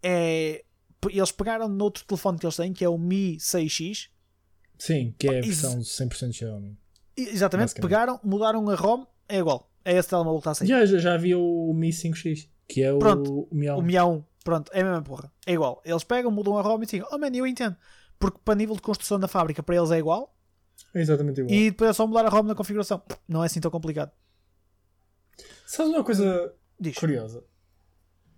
[0.03, 0.65] é.
[1.09, 4.09] Eles pegaram no outro telefone que eles têm, que é o Mi 6X.
[4.79, 6.77] Sim, que é a versão 100% Xiaomi.
[7.17, 9.71] Exatamente, pegaram, mudaram a ROM, é igual.
[9.85, 10.69] É esse telemóvel que está a sair.
[10.69, 13.83] Já, já, já vi o Mi 5X, que é Pronto, o Mi O 1.
[13.83, 15.33] Mi A1, pronto, é a mesma porra.
[15.47, 15.81] É igual.
[15.85, 17.77] Eles pegam, mudam a ROM e dizem, oh man, eu entendo.
[18.19, 20.35] Porque para nível de construção da fábrica, para eles é igual.
[20.95, 21.55] É exatamente igual.
[21.55, 23.03] E depois é só mudar a ROM na configuração.
[23.29, 24.11] Não é assim tão complicado.
[25.67, 26.97] Sabes uma coisa Diz.
[26.97, 27.45] curiosa?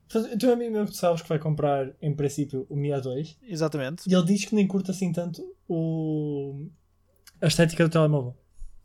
[0.09, 4.09] Tu a mim mesmo sabes que vai comprar, em princípio, o Mi A2 Exatamente.
[4.09, 6.67] e ele diz que nem curta assim tanto o...
[7.43, 8.35] a estética do telemóvel.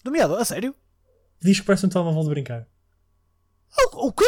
[0.03, 0.75] Do Mi A2, a sério?
[1.41, 2.67] Diz que parece um telemóvel de brincar.
[3.93, 4.23] O, o quê?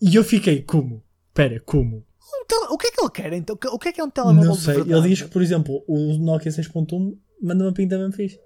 [0.00, 1.02] E, e eu fiquei, como?
[1.28, 2.05] Espera, como?
[2.42, 3.56] O, tele- o que é que ele quer então?
[3.72, 4.74] O que é que é um telemóvel Não de sei.
[4.74, 4.92] verdade?
[5.00, 8.38] Ele diz que, por exemplo, o Nokia 6.1 manda uma pinta mesmo fixe.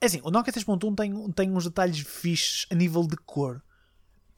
[0.00, 3.62] É assim, o Nokia 3.1 tem, tem uns detalhes fixes a nível de cor.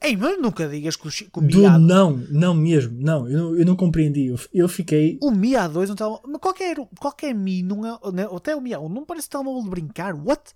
[0.03, 2.97] Ei, mas nunca digas que o, que o Do não, não mesmo.
[2.99, 4.27] Não, eu não, eu não compreendi.
[4.27, 5.19] Eu, eu fiquei.
[5.21, 6.29] O Mi A2 é um telemóvel.
[6.31, 9.63] Mas qualquer, qualquer Mi, não é, né, até o Mi A1 não parece um telemóvel
[9.63, 10.15] de brincar.
[10.15, 10.53] What?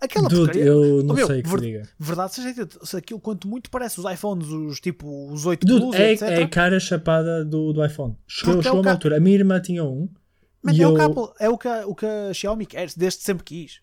[0.00, 0.64] Aquela Dude, porcaria.
[0.64, 1.82] eu não Oh, meu, sei o que ver- diga.
[1.98, 5.80] Verdade seja dita, se aquilo quanto muito parece os iPhones, os tipo os 8 Dude,
[5.86, 6.22] Plus, é, etc.
[6.28, 8.16] é a cara chapada do, do iPhone.
[8.26, 9.16] Chegou, é chegou o uma altura.
[9.16, 10.08] A minha irmã tinha um.
[10.62, 10.90] Mas e é, eu...
[10.90, 13.42] o que a Apple- é o que, a- o que a Xiaomi quer, desde sempre
[13.44, 13.80] quis.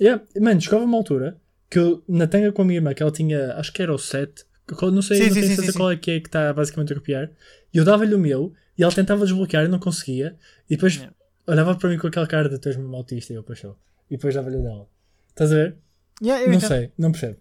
[0.00, 1.38] Yeah, mano, chegava uma altura
[1.70, 3.98] que eu, na tanga com a minha irmã, que ela tinha, acho que era o
[3.98, 4.44] 7,
[4.76, 6.92] qual- Não sei, Sim, não sim, tenho certeza qual é que é que está basicamente
[6.92, 7.30] a copiar.
[7.72, 10.36] E eu dava-lhe o meu e ela tentava desbloquear e não conseguia.
[10.68, 11.14] E depois Yeah.
[11.46, 13.76] olhava para mim com aquela cara de tu és mesmo autista e eu paixão.
[14.10, 14.88] E depois dava-lhe o dela.
[15.34, 15.78] Estás a ver?
[16.22, 16.68] Yeah, não entendo.
[16.68, 17.38] sei, não percebo.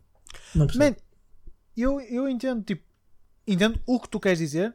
[0.56, 0.84] Não percebo.
[0.86, 0.96] Man,
[1.78, 2.84] eu, eu entendo, tipo,
[3.48, 4.74] entendo o que tu queres dizer.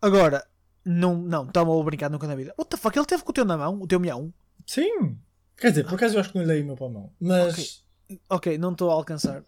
[0.00, 0.46] Agora,
[0.84, 2.54] não, não, estava a brincar nunca na vida.
[2.58, 4.32] What the fuck, ele teve com o teu na mão, o teu mião.
[4.66, 5.18] Sim.
[5.56, 7.12] Quer dizer, por acaso eu acho que não lhe dei o meu para a mão.
[7.20, 7.84] Mas
[8.30, 9.42] Ok, não estou a alcançar.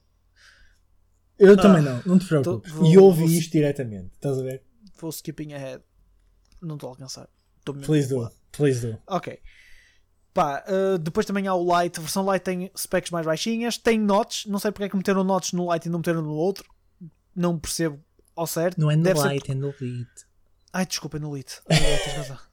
[1.39, 2.71] eu Ah, também não, não te preocupes.
[2.73, 4.11] tô- vou- e ouvi vou- isto diretamente.
[4.15, 4.63] Estás a ver?
[4.99, 5.83] Vou skipping ahead.
[6.61, 7.29] Não estou a alcançar.
[7.65, 8.31] Please do.
[8.53, 8.99] Please do.
[9.07, 9.39] Ok.
[10.33, 11.99] Pá, uh, depois também há o Lite.
[11.99, 13.77] A versão Lite tem specs mais baixinhas.
[13.77, 14.47] Tem notes.
[14.47, 16.65] Não sei porque é que meteram notes no Lite e não meteram no outro.
[17.35, 18.01] Não percebo
[18.37, 18.81] ao certo.
[18.81, 20.09] Não é no Deve ser light, é no lit.
[20.73, 21.61] Ai, desculpa, é no Lite.
[21.69, 22.39] Ah, tens razão.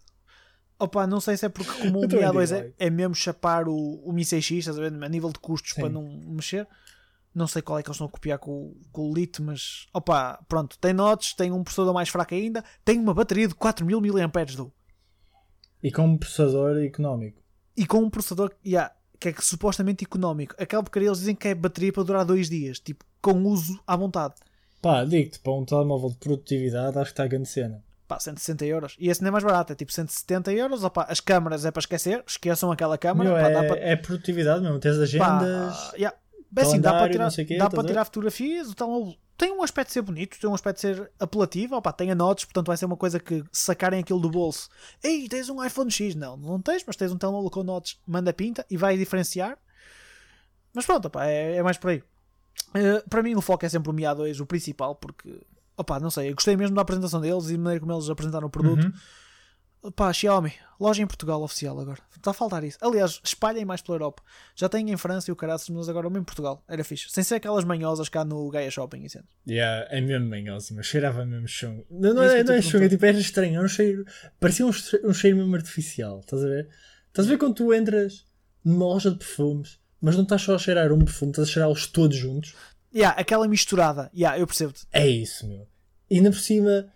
[0.79, 2.75] Opa, não sei se é porque como o Mi A2 digo é, Lite.
[2.77, 5.03] é mesmo chapar o, o Mi 6X, estás a ver?
[5.03, 5.81] A nível de custos Sim.
[5.81, 6.67] para não mexer.
[7.33, 9.87] Não sei qual é que eles estão a copiar com, o- com o Lite, mas
[9.93, 14.01] opa, pronto, tem notes, tem um processador mais fraco ainda, tem uma bateria de 4000
[14.01, 14.73] mAh do.
[15.83, 17.39] E com um processador económico.
[17.77, 20.55] E com um processador yeah, que é que supostamente económico.
[20.57, 23.95] Aquela porcaria eles dizem que é bateria para durar dois dias, tipo, com uso à
[23.95, 24.33] vontade.
[24.81, 27.83] Pá, digo-te, para um telemóvel de produtividade, acho que está a grande cena.
[28.07, 28.95] Pá, 160 euros.
[28.99, 30.83] E esse não é mais barato, é tipo 170 euros.
[30.83, 33.29] Opa, as câmaras é para esquecer, esqueçam aquela câmara.
[33.29, 35.93] Meu, pá, é, para é produtividade mesmo, tens Pá, agendas.
[35.93, 36.17] yeah.
[36.49, 38.69] Bem, assim, dá para tirar, quê, dá para tirar fotografias.
[38.69, 41.75] O telemóvel tem um aspecto de ser bonito, tem um aspecto de ser apelativo.
[41.75, 44.67] Opa, tem a notes, portanto vai ser uma coisa que sacarem aquilo do bolso.
[45.03, 46.15] Ei, tens um iPhone X?
[46.15, 49.57] Não, não tens, mas tens um telemóvel com notes, manda pinta e vai diferenciar.
[50.73, 52.03] Mas pronto, opa, é, é mais por aí.
[52.73, 55.39] Eh, para mim, o foco é sempre o Mi A2, o principal, porque
[55.77, 58.47] opa, não sei, eu gostei mesmo da apresentação deles e da maneira como eles apresentaram
[58.47, 58.85] o produto.
[58.85, 58.93] Uhum.
[59.95, 61.99] Pá, Xiaomi, loja em Portugal oficial agora.
[62.15, 62.77] Está a faltar isso.
[62.81, 64.21] Aliás, espalhem mais pela Europa.
[64.55, 66.63] Já tem em França e o caraças, mas agora mesmo em Portugal.
[66.67, 67.09] Era fixe.
[67.09, 69.29] Sem ser aquelas manhosas cá no Gaia Shopping e centro.
[69.47, 71.85] Yeah, é mesmo manhoso, mas cheirava mesmo chão.
[71.89, 74.03] Não, não, É é, não é chão, é tipo, era estranho, era um cheiro.
[74.39, 74.71] Parecia um,
[75.03, 76.69] um cheiro mesmo artificial, estás a ver?
[77.07, 78.25] Estás a ver quando tu entras
[78.65, 81.87] numa loja de perfumes, mas não estás só a cheirar um perfume, estás a cheirá-los
[81.87, 82.55] todos juntos?
[82.93, 84.09] Yeah, aquela misturada.
[84.13, 84.85] Yeah, eu percebo-te.
[84.91, 85.67] É isso, meu.
[86.09, 86.87] E ainda por cima,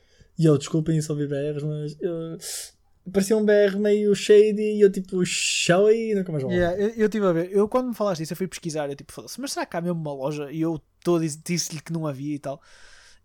[0.42, 2.38] e eu, desculpem se ouvir BRs, mas eu,
[3.12, 6.52] parecia um BR meio shady e eu tipo, show e nunca mais vou.
[6.52, 7.52] Yeah, eu eu estive a ver.
[7.52, 8.90] Eu quando me falaste isso, eu fui pesquisar.
[8.90, 10.52] Eu tipo, foda-se, mas será que há mesmo uma loja?
[10.52, 10.82] E eu
[11.44, 12.60] disse-lhe que não havia e tal.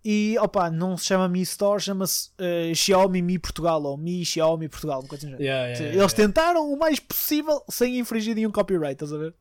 [0.05, 4.69] E opa, não se chama Mi Store, chama-se eh, Xiaomi Mi Portugal ou Mi Xiaomi
[4.69, 5.01] Portugal.
[5.01, 5.43] uma coisa assim.
[5.43, 9.35] Yeah, yeah, Eles yeah, tentaram o mais possível sem infringir nenhum copyright, estás a ver?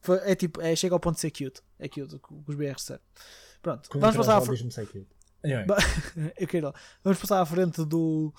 [0.00, 1.60] Foi- é tipo, é, chega ao ponto de ser cute.
[1.78, 2.74] É cute o que os BR.
[3.60, 4.40] Pronto, Quando vamos passar à
[5.44, 5.76] Anyway, Ba-
[6.38, 6.74] Eu quero lá.
[7.02, 8.32] Vamos passar à frente do.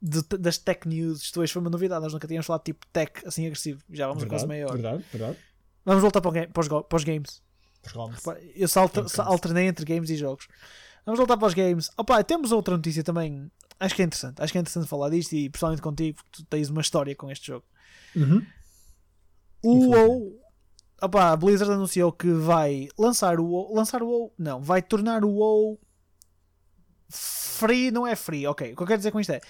[0.00, 1.22] de- das tech news.
[1.22, 2.02] Isto hoje foi uma novidade.
[2.02, 3.82] Nós nunca tínhamos falado tipo tech assim agressivo.
[3.90, 4.74] Já vamos a quase meia hora.
[4.74, 5.38] verdade, verdade.
[5.84, 7.42] Vamos voltar para, o game- para os, para os games.
[8.54, 10.46] Eu salto, alternei entre games e jogos.
[11.04, 11.90] Vamos voltar para os games.
[11.96, 13.50] Opa, temos outra notícia também.
[13.80, 14.40] Acho que é interessante.
[14.40, 17.28] Acho que é interessante falar disto e pessoalmente contigo, porque tu tens uma história com
[17.28, 17.64] este jogo.
[18.14, 18.46] Uhum.
[19.64, 19.86] O.
[19.88, 20.40] WoW.
[21.02, 23.74] Opa, a Blizzard anunciou que vai lançar o WoW.
[23.74, 24.32] Lançar o WoW?
[24.38, 25.80] Não, vai tornar o WoW
[27.12, 27.90] free.
[27.90, 28.72] Não é free, ok.
[28.72, 29.40] O que eu quero dizer com isto é.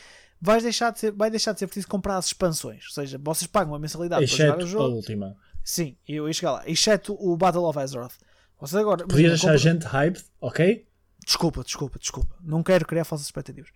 [0.41, 2.85] Vai deixar de ser, vai deixar de ser preciso comprar as expansões.
[2.89, 4.97] Ou seja, vocês pagam a mensalidade para jogar Exceto o a jogo.
[4.97, 5.37] última.
[5.65, 6.63] Sim, eu ia chegar lá.
[6.69, 8.15] Exceto o Battle of Azeroth.
[8.61, 9.07] Vocês agora.
[9.07, 10.87] Podia imagina, deixar a gente hyped, ok?
[11.25, 12.35] Desculpa, desculpa, desculpa.
[12.43, 13.71] Não quero criar falsas expectativas.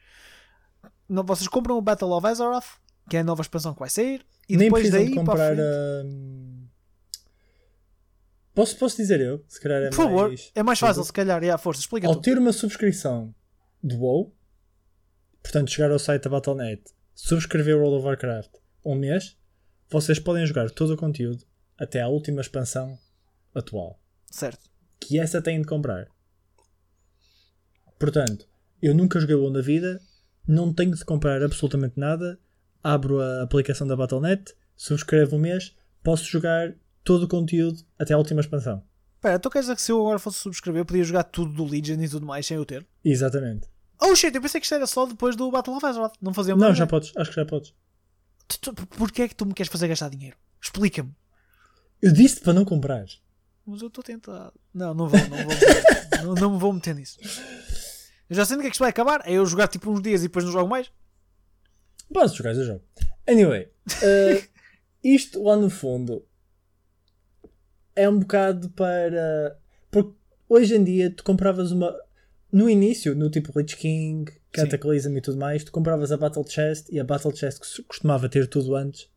[1.09, 2.67] Não, vocês compram o Battle of Azeroth,
[3.09, 5.25] que é a nova expansão que vai sair, e Nem depois daí de para a
[5.27, 6.67] comprar frente- hum,
[8.55, 9.45] Posso, posso dizer eu?
[9.49, 10.51] Se calhar é Por favor, mais...
[10.55, 11.45] é mais fácil, se calhar.
[11.45, 13.35] E à força, explica Ao ter uma subscrição
[13.87, 14.35] do WoW,
[15.43, 16.83] portanto chegar ao site da Battle.net,
[17.15, 18.51] subscrever World of Warcraft
[18.85, 19.37] um mês,
[19.89, 21.45] vocês podem jogar todo o conteúdo
[21.79, 22.99] até à última expansão
[23.55, 24.01] atual.
[24.27, 24.69] Certo.
[24.99, 26.09] Que essa têm de comprar.
[27.99, 28.49] Portanto,
[28.83, 30.01] eu nunca joguei WoW na vida,
[30.47, 32.39] não tenho de comprar absolutamente nada,
[32.83, 38.19] abro a aplicação da Battle.net, subscrevo um mês, posso jogar todo o conteúdo até à
[38.19, 38.83] última expansão.
[39.15, 41.65] Espera, tu queres dizer que se eu agora fosse subscrever, eu podia jogar tudo do
[41.65, 42.87] Legion e tudo mais sem eu ter?
[43.05, 43.69] Exatamente.
[44.01, 46.15] Oh shit, eu pensei que isto era só depois do Battle of Azeroth.
[46.21, 47.75] Não fazia Não, já podes, acho que já podes.
[48.49, 50.37] Tu- tu- Porquê é que tu me queres fazer gastar dinheiro?
[50.63, 51.15] Explica-me.
[52.03, 53.07] Eu disse para não comprar.
[53.67, 54.53] Mas eu estou tentado.
[54.73, 55.55] Não, não vou, não vou.
[56.25, 57.19] não, não me vou meter nisso.
[58.29, 59.23] Eu já sei no que é que isto vai acabar.
[59.25, 60.91] É eu jogar tipo uns dias e depois não jogo mais.
[62.13, 62.83] Posso jogar esse jogo.
[63.27, 63.69] Anyway,
[64.03, 64.45] eh,
[65.03, 66.25] isto lá no fundo
[67.95, 69.59] é um bocado para.
[69.91, 70.15] Porque
[70.49, 71.93] hoje em dia tu compravas uma.
[72.57, 76.89] No início, no tipo Lich King, Cataclysm e tudo mais, tu compravas a Battle Chest
[76.91, 79.11] e a Battle Chest costumava ter tudo antes.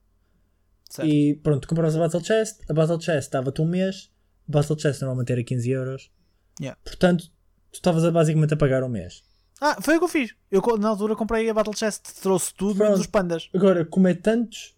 [0.89, 1.09] Certo.
[1.09, 4.11] E pronto, tu compravas a Battle Chest, a Battle Chest dava-te um mês,
[4.45, 6.11] a Battle Chest normalmente era 15 euros.
[6.59, 6.77] Yeah.
[6.83, 7.31] Portanto,
[7.71, 9.23] tu estavas basicamente a pagar um mês.
[9.61, 10.35] Ah, foi o que eu fiz.
[10.51, 12.89] Eu na altura comprei a Battle Chest, trouxe tudo Pronto.
[12.89, 13.49] menos os pandas.
[13.53, 14.75] Agora, como é tantos.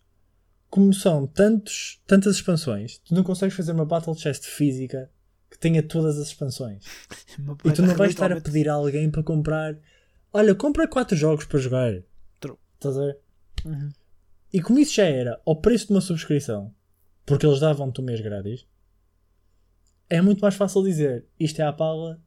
[0.69, 5.09] Como são tantos, tantas expansões, tu não consegues fazer uma Battle Chest física
[5.51, 6.83] que tenha todas as expansões.
[7.65, 9.77] E tu não vais estar a pedir a alguém para comprar.
[10.33, 12.03] Olha, compra quatro jogos para jogar.
[12.39, 12.57] True.
[12.75, 13.19] Estás a ver?
[13.65, 13.91] Uhum.
[14.53, 16.73] E como isso já era ao preço de uma subscrição,
[17.25, 18.65] porque eles davam-te um mês grátis,
[20.09, 22.21] é muito mais fácil dizer isto é à pala,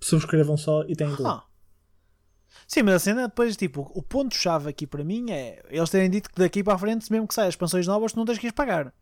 [0.00, 1.28] subscrevam só e têm tudo.
[1.28, 1.46] Ah.
[2.66, 6.30] Sim, mas a cena depois, tipo, o ponto-chave aqui para mim é eles terem dito
[6.30, 8.52] que daqui para a frente, mesmo que saiam expansões novas, tu não tens que as
[8.52, 8.92] pagar.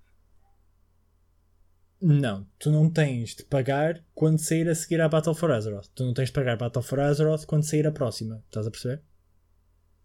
[2.00, 5.88] Não, tu não tens de pagar quando sair a seguir à Battle for Azeroth.
[5.94, 8.42] Tu não tens de pagar Battle for Azeroth quando sair a próxima.
[8.46, 9.02] Estás a perceber?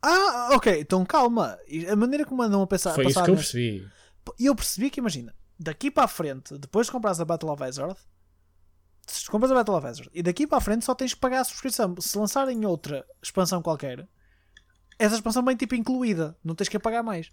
[0.02, 1.58] Ah, ok, então calma.
[1.90, 2.94] A maneira como andam a pensar.
[2.94, 3.88] Foi a isso que eu percebi.
[4.40, 7.64] E eu percebi que, imagina, daqui para a frente, depois de comprares a Battle of
[7.64, 8.00] Azeroth,
[9.06, 11.42] se compras a Battle of Azeroth e daqui para a frente só tens que pagar
[11.42, 11.96] a subscrição.
[12.00, 14.08] Se lançarem outra expansão qualquer,
[14.98, 17.32] essa expansão vem tipo incluída, não tens que pagar mais.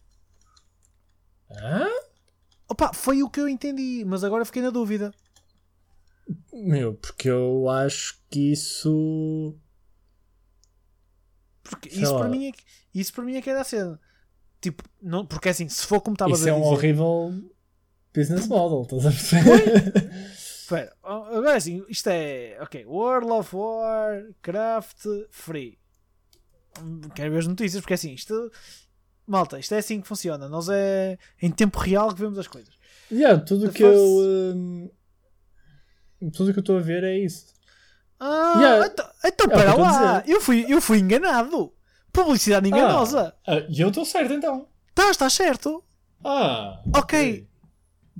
[1.50, 1.86] Hã?
[2.70, 5.12] Opa, foi o que eu entendi, mas agora fiquei na dúvida.
[6.52, 9.56] Meu, porque eu acho que isso.
[11.64, 12.20] Porque Sei isso lá.
[12.20, 12.62] para, mim é que,
[12.94, 14.00] isso para mim é que era a cena.
[14.60, 16.72] Tipo, não, porque assim, se for como estava Isso a é um dizer.
[16.72, 17.42] horrível
[18.14, 20.12] business model, estás a perceber?
[20.32, 22.56] Espera, agora assim, isto é.
[22.62, 25.78] Ok, World of Warcraft Free.
[27.16, 28.52] Quero ver as notícias, porque assim, isto.
[29.30, 30.48] Malta, isto é assim que funciona.
[30.48, 32.74] Nós é em tempo real que vemos as coisas.
[33.12, 33.94] yeah, tudo The que eu.
[33.94, 34.90] hum,
[36.32, 37.46] tudo que eu estou a ver é isso.
[38.18, 38.86] Ah, Yeah.
[38.86, 41.72] então, então É o para lá, eu fui, eu fui enganado.
[42.12, 43.34] Publicidade enganosa.
[43.46, 44.66] Ah, E eu estou certo então.
[44.94, 45.82] Tá, está certo.
[46.24, 47.48] Ah, Ok.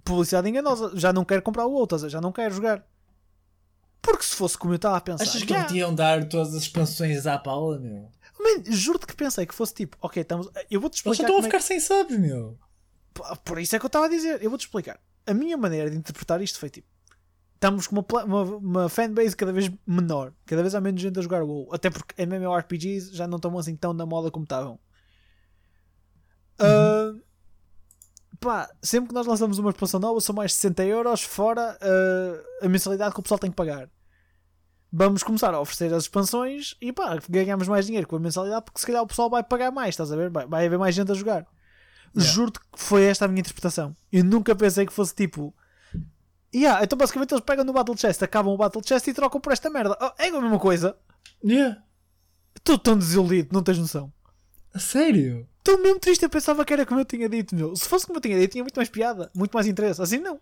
[0.05, 0.93] Publicidade enganosa.
[0.95, 2.85] Já não quero comprar o outro, já não quero jogar.
[4.01, 5.25] Porque se fosse como eu estava a pensar.
[5.25, 8.09] Achas que iam dar todas as expansões à Paula, meu?
[8.43, 10.49] Man, juro-te que pensei que fosse tipo, ok, estamos.
[10.71, 11.17] Eu vou-te explicar.
[11.17, 12.59] já estão a é ficar sem subs, meu.
[13.45, 14.43] Por isso é que eu estava a dizer.
[14.43, 14.99] Eu vou-te explicar.
[15.27, 16.89] A minha maneira de interpretar isto foi tipo:
[17.55, 21.23] estamos com uma, uma, uma fanbase cada vez menor, cada vez há menos gente a
[21.23, 24.81] jogar WoW, até porque MMORPGs já não estão assim tão na moda como estavam.
[26.59, 27.15] Ah,
[28.41, 32.65] pá, sempre que nós lançamos uma expansão nova, são mais de 60 euros, fora ah,
[32.65, 33.91] a mensalidade que o pessoal tem que pagar.
[34.93, 38.81] Vamos começar a oferecer as expansões e pá, ganhamos mais dinheiro com a mensalidade porque
[38.81, 40.31] se calhar o pessoal vai pagar mais, estás a ver?
[40.31, 41.47] Vai, vai haver mais gente a jogar.
[42.17, 42.33] Yeah.
[42.33, 43.97] Juro-te que foi esta a minha interpretação.
[44.13, 45.55] Eu nunca pensei que fosse tipo.
[46.53, 49.53] Yeah, então basicamente eles pegam no Battle Chest, acabam o Battle Chest e trocam por
[49.53, 49.97] esta merda.
[50.01, 50.97] Oh, é a mesma coisa.
[51.45, 51.81] Yeah.
[52.57, 54.13] Estou tão desiludido, não tens noção.
[54.75, 55.49] A sério?
[55.59, 57.77] Estou mesmo triste, eu pensava que era como eu tinha dito, meu.
[57.77, 60.03] Se fosse como eu tinha dito, tinha muito mais piada, muito mais interesse.
[60.03, 60.41] Assim não.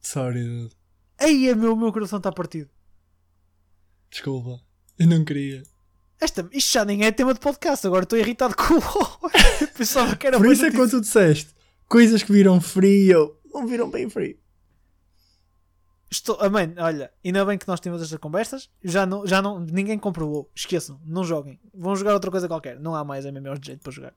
[0.00, 0.81] Sorry, dude.
[1.22, 2.68] Aí, meu, o meu coração está partido.
[4.10, 4.60] Desculpa.
[4.98, 5.62] Eu não queria.
[6.20, 9.30] Esta, isto já nem é tema de podcast, agora estou irritado com o
[9.76, 11.50] pensava que era Por isso é quando tu disseste
[11.88, 12.60] coisas que viram
[13.08, 14.40] eu não viram bem free.
[16.10, 18.70] Estou, ah, man, olha, ainda bem que nós temos estas conversas.
[18.82, 20.50] Já não, já não, ninguém comprovou.
[20.54, 21.58] Esqueçam, não joguem.
[21.74, 22.78] Vão jogar outra coisa qualquer.
[22.78, 24.14] Não há mais MMOs de jeito para jogar.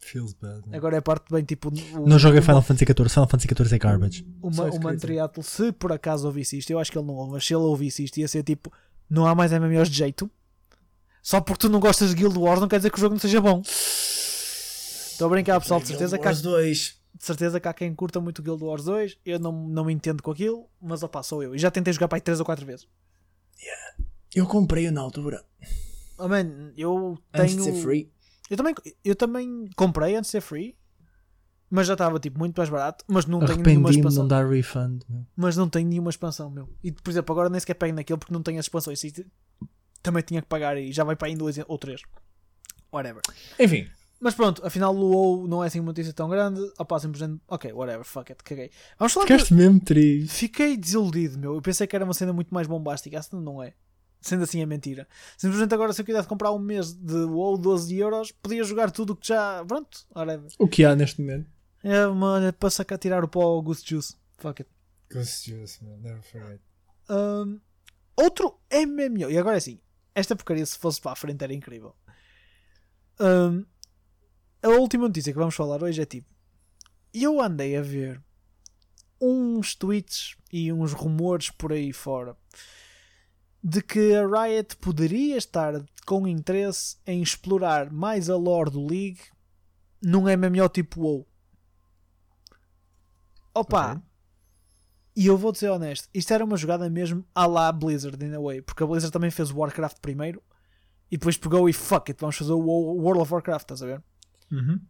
[0.00, 0.62] Feels bad.
[0.68, 0.76] man.
[0.76, 1.68] Agora é parte bem tipo.
[1.68, 3.08] o- Não joga o- Final Fantasy XIV.
[3.08, 4.26] Final Fantasy XIV é garbage.
[4.40, 7.06] O, Só Ma- isso o Mantriatlo, se por acaso ouvisse isto, eu acho que ele
[7.06, 8.72] não ouve, mas se ele ouvisse isto, ia ser tipo:
[9.10, 10.30] não há mais MMOs de jeito.
[11.22, 13.20] Só porque tu não gostas de Guild Wars, não quer dizer que o jogo não
[13.20, 13.60] seja bom.
[13.64, 15.80] Estou a brincar, pessoal.
[15.80, 16.96] De certeza, que há, Os dois.
[17.14, 19.18] de certeza que há quem curta muito Guild Wars 2.
[19.26, 21.54] Eu não, não me entendo com aquilo, mas opá, sou eu.
[21.54, 22.86] E já tentei jogar para aí 3 ou 4 vezes.
[24.34, 25.44] Eu comprei-o na altura.
[26.18, 27.64] Oh, man, eu Antes tenho.
[27.72, 28.12] de ser free.
[28.50, 30.76] Eu também, eu também comprei antes de ser free,
[31.70, 33.04] mas já estava tipo muito mais barato.
[33.06, 34.22] Mas não tenho nenhuma expansão.
[34.22, 35.02] não dar refund.
[35.08, 35.26] meu.
[35.36, 36.68] Mas não tenho nenhuma expansão, meu.
[36.82, 39.00] E por exemplo, agora nem sequer pego naquele porque não tenho as expansões.
[40.02, 42.00] Também tinha que pagar e já vai para aí em dois ou três.
[42.92, 43.22] Whatever.
[43.58, 43.86] Enfim.
[44.20, 46.60] Mas pronto, afinal o WoW não é assim uma notícia tão grande.
[46.78, 48.70] Opá, simplesmente, ok, whatever, fuck it, caguei.
[48.98, 49.32] Vamos falar de...
[49.32, 50.34] Ficaste mesmo triste.
[50.34, 51.54] Fiquei desiludido, meu.
[51.54, 53.18] Eu pensei que era uma cena muito mais bombástica.
[53.18, 53.74] Assim não é.
[54.20, 55.06] Sendo assim é mentira.
[55.36, 59.12] Simplesmente agora se eu quisesse comprar um mês de WoW 12 euros, podia jogar tudo
[59.12, 59.64] o que já.
[59.64, 60.48] Pronto, whatever.
[60.58, 61.48] O que há neste momento?
[61.82, 64.16] É uma para sacar tirar o pó ao Goose Juice.
[64.38, 64.70] Fuck it.
[65.10, 65.96] Ghost Juice, man.
[65.98, 66.60] Never forget.
[67.08, 67.60] Um,
[68.16, 69.30] outro MMO.
[69.30, 69.80] E agora é assim.
[70.14, 71.94] Esta porcaria, se fosse para a frente, era incrível.
[73.20, 73.64] Um,
[74.62, 76.28] a última notícia que vamos falar hoje é tipo.
[77.14, 78.20] Eu andei a ver
[79.20, 82.36] uns tweets e uns rumores por aí fora
[83.62, 89.20] de que a Riot poderia estar com interesse em explorar mais a lore do League
[90.02, 91.28] num MMO tipo WoW.
[93.54, 93.92] Opa!
[93.92, 94.02] Ok.
[95.16, 98.40] E eu vou-te ser honesto, isto era uma jogada mesmo à la Blizzard, in a
[98.40, 100.40] way, porque a Blizzard também fez o Warcraft primeiro
[101.10, 104.04] e depois pegou e fuck it, vamos fazer o World of Warcraft, estás a ver?
[104.52, 104.80] Uhum.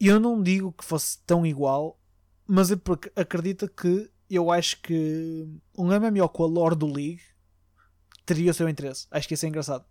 [0.00, 2.00] E eu não digo que fosse tão igual,
[2.48, 7.22] mas é porque acredita que eu acho que um MMO com a lore do League
[8.24, 9.06] teria o seu interesse.
[9.10, 9.84] Acho que isso é engraçado.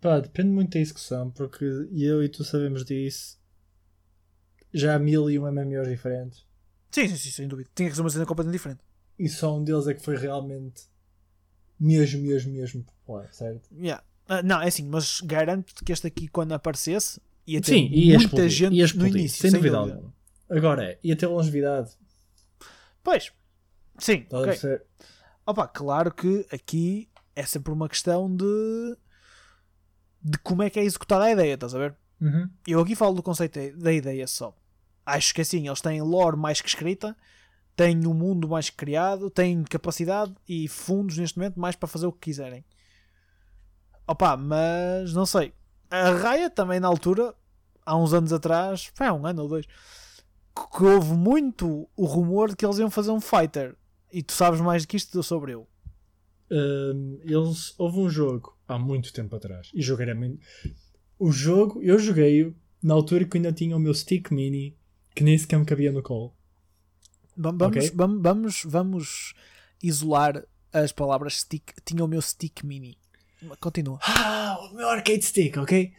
[0.00, 3.38] Pá, depende muito da execução, porque eu e tu sabemos disso.
[4.72, 6.46] Já há mil e um MMOs diferentes.
[6.90, 7.70] Sim, sim, sim, sem dúvida.
[7.74, 8.80] Tinha que ser uma cena completamente diferente.
[9.18, 10.82] E só um deles é que foi realmente
[11.78, 13.68] mesmo, mesmo, mesmo popular, certo?
[13.74, 14.02] Yeah.
[14.28, 18.18] Uh, não, é assim, mas garanto-te que este aqui, quando aparecesse, ia ter Sim, ia
[18.18, 19.40] muita explodir, gente ia no explodir, início.
[19.40, 19.94] sem, dúvida dúvida.
[19.94, 20.14] alguma.
[20.48, 21.92] Agora ia ter longevidade.
[23.06, 23.32] Pois,
[24.00, 24.46] sim, Estás a ok.
[24.46, 24.84] perceber?
[25.46, 28.96] Opa, claro que aqui é sempre uma questão de
[30.20, 31.94] de como é que é executada a ideia, estás a ver?
[32.20, 32.50] Uhum.
[32.66, 34.52] Eu aqui falo do conceito da ideia só.
[35.04, 37.16] Acho que assim, eles têm lore mais que escrita,
[37.76, 42.06] têm um mundo mais que criado, têm capacidade e fundos neste momento mais para fazer
[42.06, 42.64] o que quiserem.
[44.04, 45.54] Opa, mas não sei.
[45.88, 47.32] A Raia também na altura,
[47.84, 49.64] há uns anos atrás, foi há um ano ou dois,
[50.76, 53.76] que houve muito o rumor de que eles iam fazer um fighter.
[54.12, 55.66] E tu sabes mais do que isto sobre eu.
[56.50, 60.40] Hum, eles houve um jogo há muito tempo atrás e joguei muito.
[61.18, 64.76] O jogo, eu joguei-o na altura que ainda tinha o meu stick mini
[65.14, 66.32] que nem sequer me cabia no colo.
[67.36, 67.90] Vam- Vamos, Ok.
[67.94, 69.34] vam- vamos, vamos
[69.82, 71.72] isolar as palavras stick.
[71.84, 72.96] Tinha o meu stick mini.
[73.60, 73.98] Continua.
[74.02, 75.92] Ah, o meu arcade stick, ok?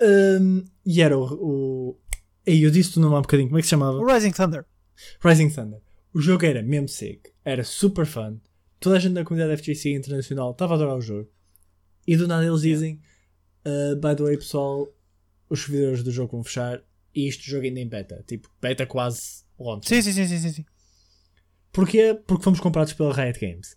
[0.00, 1.24] Hum, e era o.
[1.34, 1.96] o...
[2.44, 3.98] Ei, eu disse-te o nome há um bocadinho, como é que se chamava?
[3.98, 4.64] O Rising Thunder.
[5.24, 5.80] Rising Thunder.
[6.12, 8.38] O jogo era mesmo sick, era super fun.
[8.80, 11.30] Toda a gente da comunidade FGC internacional estava a adorar o jogo.
[12.06, 13.00] E do nada eles dizem:
[13.64, 14.88] "Uh, By the way, pessoal,
[15.48, 16.82] os servidores do jogo vão fechar
[17.14, 18.24] e isto jogo ainda em beta.
[18.26, 19.88] Tipo, beta quase launch.
[19.88, 20.64] Sim, sim, sim, sim, sim.
[21.72, 22.20] Porquê?
[22.26, 23.76] Porque fomos comprados pela Riot Games.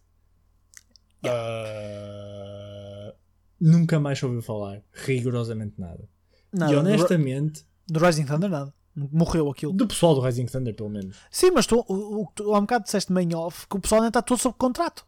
[1.23, 3.13] Uh,
[3.59, 6.07] nunca mais ouviu falar rigorosamente nada.
[6.51, 8.73] Nada, e honestamente, Do, Rising Thunder, nada.
[8.95, 9.73] Morreu aquilo.
[9.73, 11.17] do pessoal do Rising Thunder, pelo menos.
[11.29, 14.01] Sim, mas tu, o, o, tu há um bocado disseste main off que o pessoal
[14.01, 15.05] ainda está todo sob contrato.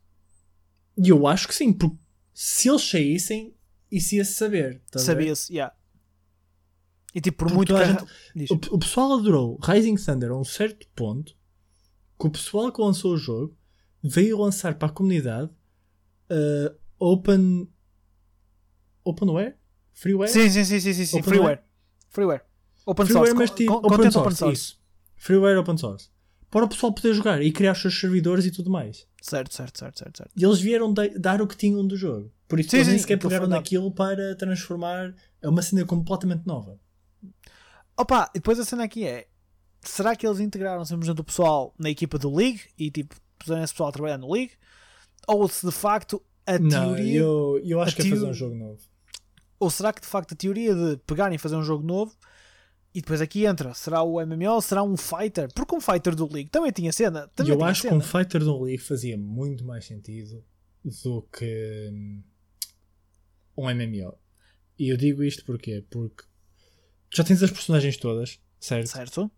[0.97, 1.97] E eu acho que sim, porque
[2.33, 3.55] se eles saíssem,
[3.89, 4.81] isso ia-se saber.
[4.91, 4.99] ver?
[4.99, 5.73] Sabia-se, yeah.
[7.15, 8.71] E tipo, por Porque muito que gente-.
[8.71, 11.35] O, o pessoal adorou Rising Thunder a um certo ponto
[12.19, 13.57] que o pessoal que lançou o jogo
[14.03, 15.49] veio lançar para a comunidade
[16.29, 17.69] uh, Open
[19.03, 19.57] Openware?
[19.93, 20.29] Freeware?
[20.29, 21.23] Sim, sim, sim, sim, sim?
[21.23, 21.63] Freeware.
[22.09, 22.43] Freeware.
[22.89, 23.39] Open Freeware, source.
[23.41, 24.53] mas con- tipo, open source, open source.
[24.61, 24.79] Isso.
[25.17, 26.09] Freeware open source.
[26.49, 29.05] Para o pessoal poder jogar e criar os seus servidores e tudo mais.
[29.21, 30.31] Certo, certo, certo, certo, certo.
[30.35, 32.31] E eles vieram da- dar o que tinham do jogo.
[32.47, 36.79] Por isso Sim, eles nem sequer pegaram naquilo para transformar a uma cena completamente nova.
[37.97, 39.27] Opa, e depois a cena aqui é:
[39.81, 43.73] será que eles integraram simplesmente o pessoal na equipa do League e tipo, puseram esse
[43.73, 44.53] pessoal a trabalhar no League?
[45.27, 47.19] Ou se de facto a Não, teoria.
[47.19, 48.79] eu, eu acho que é fazer um jogo novo.
[49.59, 52.15] Ou será que de facto a teoria de pegarem e fazer um jogo novo
[52.93, 55.51] e depois aqui entra, será o MMO, será um fighter?
[55.53, 57.27] Porque um fighter do League também tinha cena.
[57.35, 57.99] Também eu tinha acho que cena.
[57.99, 60.43] um fighter do League fazia muito mais sentido
[61.03, 62.23] do que hum,
[63.57, 64.17] um MMO.
[64.79, 65.85] E eu digo isto porquê?
[65.89, 66.23] Porque
[67.13, 68.87] já tens as personagens todas, certo?
[68.89, 69.31] Certo?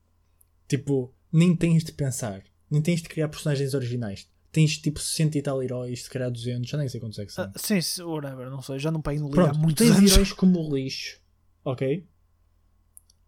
[0.67, 4.29] Tipo, nem tens de pensar, nem tens de criar personagens originais.
[4.51, 7.31] Tens tipo 60 e tal heróis, se calhar 200, já nem sei quantos é que
[7.31, 7.45] são.
[7.45, 10.11] Ah, sim, whatever, não sei, já não pego no League há Pronto, muitos tens anos.
[10.11, 11.19] heróis como o lixo,
[11.63, 12.07] ok?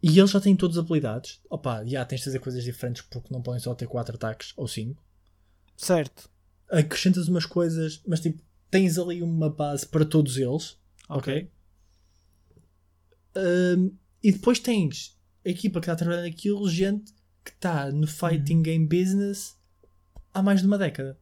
[0.01, 1.39] E eles já têm todas as habilidades.
[1.49, 4.67] Opa, já tens de fazer coisas diferentes porque não podem só ter 4 ataques ou
[4.67, 5.01] 5.
[5.77, 6.29] Certo.
[6.69, 10.77] acrescentas umas coisas, mas tipo, tens ali uma base para todos eles,
[11.09, 11.51] ok?
[13.35, 18.07] Um, e depois tens a equipa que está a trabalhar naquilo, gente que está no
[18.07, 19.57] fighting game business
[20.33, 21.17] há mais de uma década.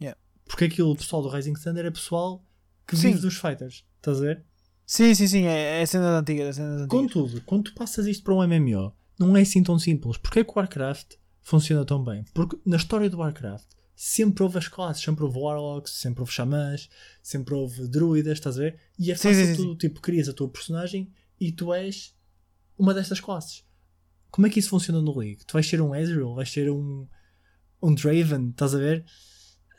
[0.00, 0.18] Yeah.
[0.44, 2.44] Porque aquilo, o pessoal do Rising Thunder é pessoal
[2.86, 3.08] que Sim.
[3.08, 4.44] vive dos fighters, estás a ver?
[4.86, 6.86] Sim, sim, sim, é, é a cena da antiga, é antiga.
[6.88, 10.16] Contudo, quando tu passas isto para um MMO, não é assim tão simples.
[10.18, 12.24] Porque é que o Warcraft funciona tão bem?
[12.34, 13.66] Porque na história do Warcraft
[13.96, 16.88] sempre houve as classes, sempre houve Warlocks, sempre houve xamãs,
[17.22, 18.80] sempre houve druidas, estás a ver?
[18.98, 22.14] E é Sim, fácil sim, sim, tu tipo, crias a tua personagem e tu és
[22.76, 23.64] uma destas classes.
[24.30, 25.44] Como é que isso funciona no League?
[25.46, 27.06] Tu vais ser um Ezreal, vais ser um,
[27.80, 29.04] um Draven, estás a ver?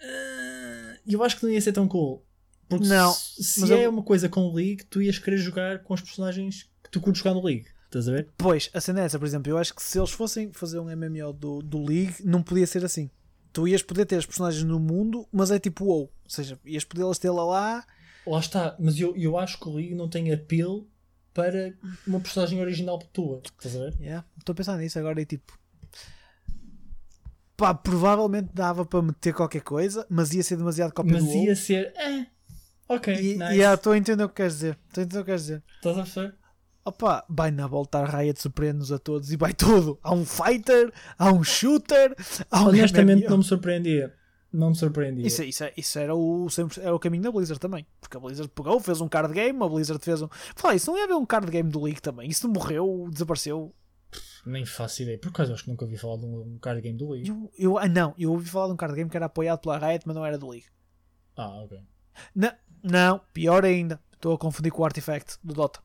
[0.02, 2.26] Ah, eu acho que não ia ser tão cool.
[2.68, 5.94] Porque Não, se, é eu- uma coisa com o League, tu ias querer jogar com
[5.94, 7.68] os personagens que tu curtes jogar no League.
[7.86, 8.30] Estás a ver?
[8.38, 10.90] Pois, a cena é essa, por exemplo, eu acho que se eles fossem fazer um
[10.96, 13.10] MMO do, do League, não podia ser assim.
[13.54, 16.02] Tu ias poder ter as personagens no mundo, mas é tipo WoW.
[16.02, 17.86] Ou seja, ias podê-las ter lá lá.
[18.28, 20.90] Lá está, mas eu, eu acho que o League não tem apelo
[21.34, 21.74] para
[22.06, 23.42] uma personagem original tua.
[23.46, 23.94] Estás a ver?
[24.02, 25.58] Yeah, Estou a pensar nisso agora e tipo.
[27.56, 31.56] Pá, provavelmente dava para meter qualquer coisa, mas ia ser demasiado cópia Mas do ia
[31.56, 31.94] ser.
[31.96, 32.26] É.
[32.88, 33.56] Ok, E nice.
[33.56, 34.78] e, estou a entender o que queres dizer.
[34.88, 35.64] Estou a entender o que queres dizer.
[35.76, 36.36] Estás a perceber?
[36.84, 39.98] Opa, vai na volta a Riot surpreende-nos a todos e vai tudo.
[40.04, 42.16] Há um fighter, há um shooter,
[42.52, 43.30] há um Honestamente, MMO.
[43.32, 44.14] não me surpreendia.
[44.54, 45.26] Não me surpreendia.
[45.26, 47.86] Isso, isso, isso era, o, sempre, era o caminho da Blizzard também.
[48.00, 50.30] Porque a Blizzard pegou, fez um card game, a Blizzard fez um.
[50.56, 52.30] Fala, isso não ia haver um card game do League também.
[52.30, 53.74] Isso morreu, desapareceu.
[54.46, 55.18] Nem faço ideia.
[55.18, 57.28] Por causa, acho que nunca ouvi falar de um, card game do League.
[57.28, 59.78] Eu, eu, ah, não, eu ouvi falar de um card game que era apoiado pela
[59.80, 60.68] Riot, mas não era do League.
[61.36, 61.80] Ah, ok.
[62.34, 62.52] Não,
[62.86, 64.00] não pior ainda.
[64.14, 65.80] Estou a confundir com o Artifact do Dota.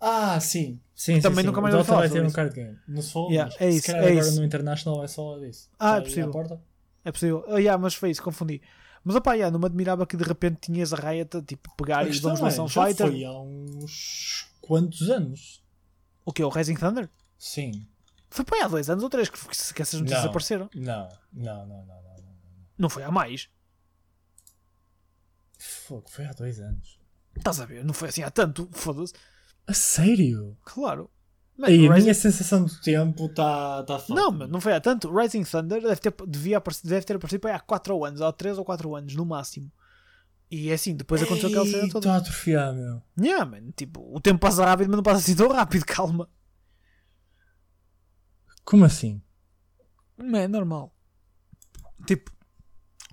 [0.00, 0.80] Ah, sim.
[0.94, 3.02] Sim, Também sim, nunca mais o Dota vai ter um card game.
[3.02, 4.36] Se for, Yeah, é se isso, calhar é agora isso.
[4.40, 5.68] no International vai só disso.
[5.78, 6.60] Ah, é ia possível.
[7.04, 7.44] É possível.
[7.48, 8.60] Ah, yeah, mas foi isso, confundi.
[9.04, 11.98] Mas opá, yeah, não me admirava que de repente tinhas a Riot a tipo, pegar
[12.00, 13.06] A e vamos lançar um é, já fighter.
[13.08, 15.62] foi há uns quantos anos?
[16.24, 16.42] O que?
[16.42, 17.08] O Rising Thunder?
[17.38, 17.86] Sim.
[18.30, 20.30] Foi para aí há dois anos ou três que, que essas notícias Não.
[20.30, 20.70] apareceram.
[20.74, 21.86] Não, não, não, não.
[21.86, 22.16] não.
[22.78, 23.48] Não foi há mais.
[25.58, 26.98] Fogo, foi há dois anos.
[27.36, 27.84] Estás a ver?
[27.84, 28.68] Não foi assim há tanto.
[28.72, 29.12] Foda-se.
[29.66, 30.56] A sério?
[30.64, 31.10] Claro.
[31.62, 34.20] Aí, a Rising- minha sensação do tempo está tá foda.
[34.20, 35.10] Não, mas não foi há tanto.
[35.14, 38.64] Rising Thunder deve ter, devia aparecer, deve ter aparecido há 4 anos, há 3 ou
[38.64, 39.72] 4 anos, no máximo.
[40.50, 41.98] E é assim, depois aconteceu aquela cena toda.
[41.98, 43.02] Estou a atrofiar, meu.
[43.18, 46.28] Yeah, man, tipo, o tempo passa rápido, mas não passa assim tão rápido, calma.
[48.64, 49.22] Como assim?
[50.16, 50.94] Não é normal.
[52.06, 52.30] Tipo,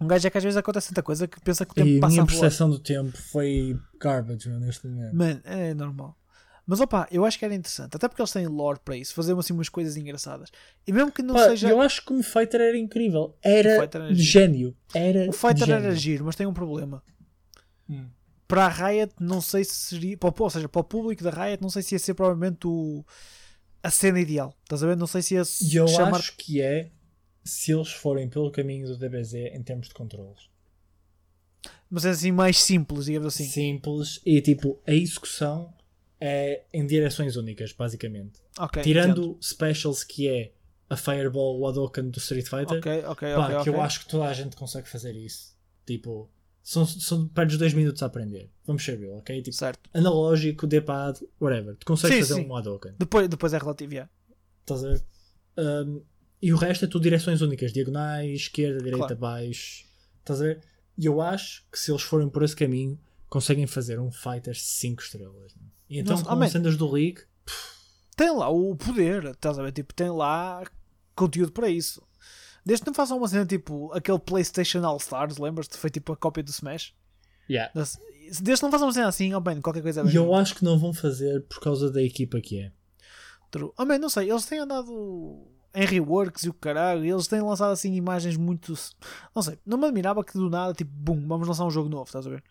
[0.03, 1.99] um gajo é que às vezes acontece tanta coisa que pensa que o tempo E
[1.99, 2.39] passa minha a voar.
[2.39, 5.15] percepção do tempo foi garbage, neste momento.
[5.15, 6.17] Man, é normal.
[6.65, 9.37] Mas opa, eu acho que era interessante, até porque eles têm lore para isso, fazer
[9.37, 10.49] assim umas coisas engraçadas.
[10.87, 11.69] E mesmo que não Pá, seja.
[11.69, 13.35] Eu acho que o Fighter era incrível.
[13.43, 14.73] Era, era gênio.
[14.93, 15.95] Era O Fighter de era gênio.
[15.97, 17.03] giro, mas tem um problema.
[17.89, 18.07] Hum.
[18.47, 20.17] Para a Riot, não sei se seria.
[20.21, 23.03] Ou seja, para o público da Riot, não sei se ia ser provavelmente o,
[23.81, 24.55] a cena ideal.
[24.63, 24.95] Estás a ver?
[24.95, 26.17] Não sei se ia E eu chamar.
[26.19, 26.91] acho que é
[27.43, 30.49] se eles forem pelo caminho do DBZ em termos de controles.
[31.89, 33.45] Mas é assim mais simples, digamos assim.
[33.45, 35.73] Simples e tipo, a execução
[36.19, 38.39] é em direções únicas, basicamente.
[38.57, 40.53] Ok, Tirando specials que é
[40.89, 43.63] a Fireball, o Hadouken do Street Fighter, Ok, ok, pá, ok.
[43.63, 43.85] que eu ok.
[43.85, 45.53] acho que toda a gente consegue fazer isso.
[45.85, 46.29] Tipo,
[46.63, 48.49] são, são perdes dois minutos a aprender.
[48.65, 49.41] Vamos saber, ok?
[49.41, 49.89] Tipo, Certo.
[49.93, 51.75] analógico, D-pad, whatever.
[51.75, 52.49] Tu consegues Sim, fazer sim.
[52.49, 52.93] um Hadouken.
[52.97, 54.09] Depois, depois é relativo, yeah.
[54.61, 55.03] Estás a ver?
[55.57, 56.01] Um,
[56.45, 59.15] e o resto é tudo direções únicas, diagonais, esquerda, direita, Claro.
[59.17, 59.85] baixo.
[60.19, 60.61] Estás a ver?
[60.97, 65.01] E eu acho que se eles forem por esse caminho, conseguem fazer um fighter 5
[65.01, 65.55] estrelas.
[65.55, 65.61] né?
[65.89, 66.47] E então, Nossa, com man.
[66.49, 67.21] cenas do League,
[68.15, 69.71] Tem lá o poder, estás a ver?
[69.71, 70.63] Tipo, tem lá
[71.15, 71.99] conteúdo para isso.
[72.65, 75.75] Desde que não façam uma cena tipo aquele PlayStation All Stars, lembras-te?
[75.77, 76.93] Foi tipo a cópia do Smash.
[77.73, 77.99] Das-
[78.41, 80.13] Desde que não façam uma cena assim, oh bem, qualquer coisa é bem.
[80.13, 82.71] e eu acho que não vão fazer por causa da equipa que é.
[83.51, 83.71] True.
[83.77, 87.71] Oh, man, não sei, eles têm andado em reworks e o caralho, eles têm lançado
[87.71, 88.73] assim imagens muito.
[89.35, 92.05] Não sei, não me admirava que do nada, tipo, bum, vamos lançar um jogo novo,
[92.05, 92.43] estás a ver?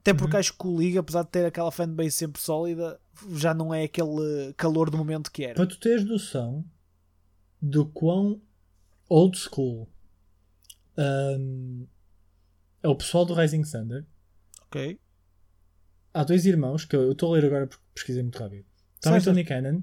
[0.00, 0.40] Até porque Uhum.
[0.40, 3.00] acho que o Liga, apesar de ter aquela fanbase sempre sólida,
[3.34, 5.54] já não é aquele calor do momento que era.
[5.54, 6.64] Para tu teres noção
[7.60, 8.40] do quão
[9.08, 9.88] old school
[10.96, 11.86] um,
[12.82, 14.04] é o pessoal do Rising Thunder,
[14.66, 14.98] Ok?
[16.14, 18.64] há dois irmãos que eu estou a ler agora porque pesquisei muito rápido.
[19.00, 19.24] Tommy e Certo.
[19.34, 19.82] Tony Cannon,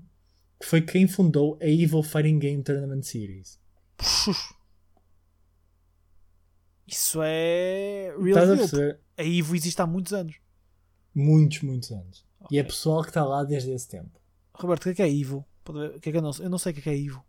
[0.63, 3.59] que foi quem fundou a Evil Fighting Game Tournament Series.
[6.87, 8.97] Isso é real Estás a deal.
[9.17, 10.35] A Evo existe há muitos anos.
[11.13, 12.25] Muitos, muitos anos.
[12.49, 14.21] E é pessoal que está lá desde esse tempo.
[14.53, 15.45] Roberto, o que é que é Evo?
[15.67, 16.45] O que é que eu, não, sei?
[16.45, 17.25] eu não sei o que é que é Evo.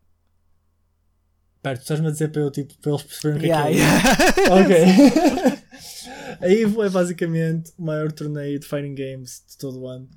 [1.61, 3.73] Pera, tu estás-me a dizer para, eu, tipo, para eles perceberem o que Yeah, é
[4.33, 4.61] que yeah.
[4.61, 4.63] é.
[4.63, 4.77] Ok.
[6.41, 10.09] a Evo é basicamente o maior torneio de fighting games de todo o ano.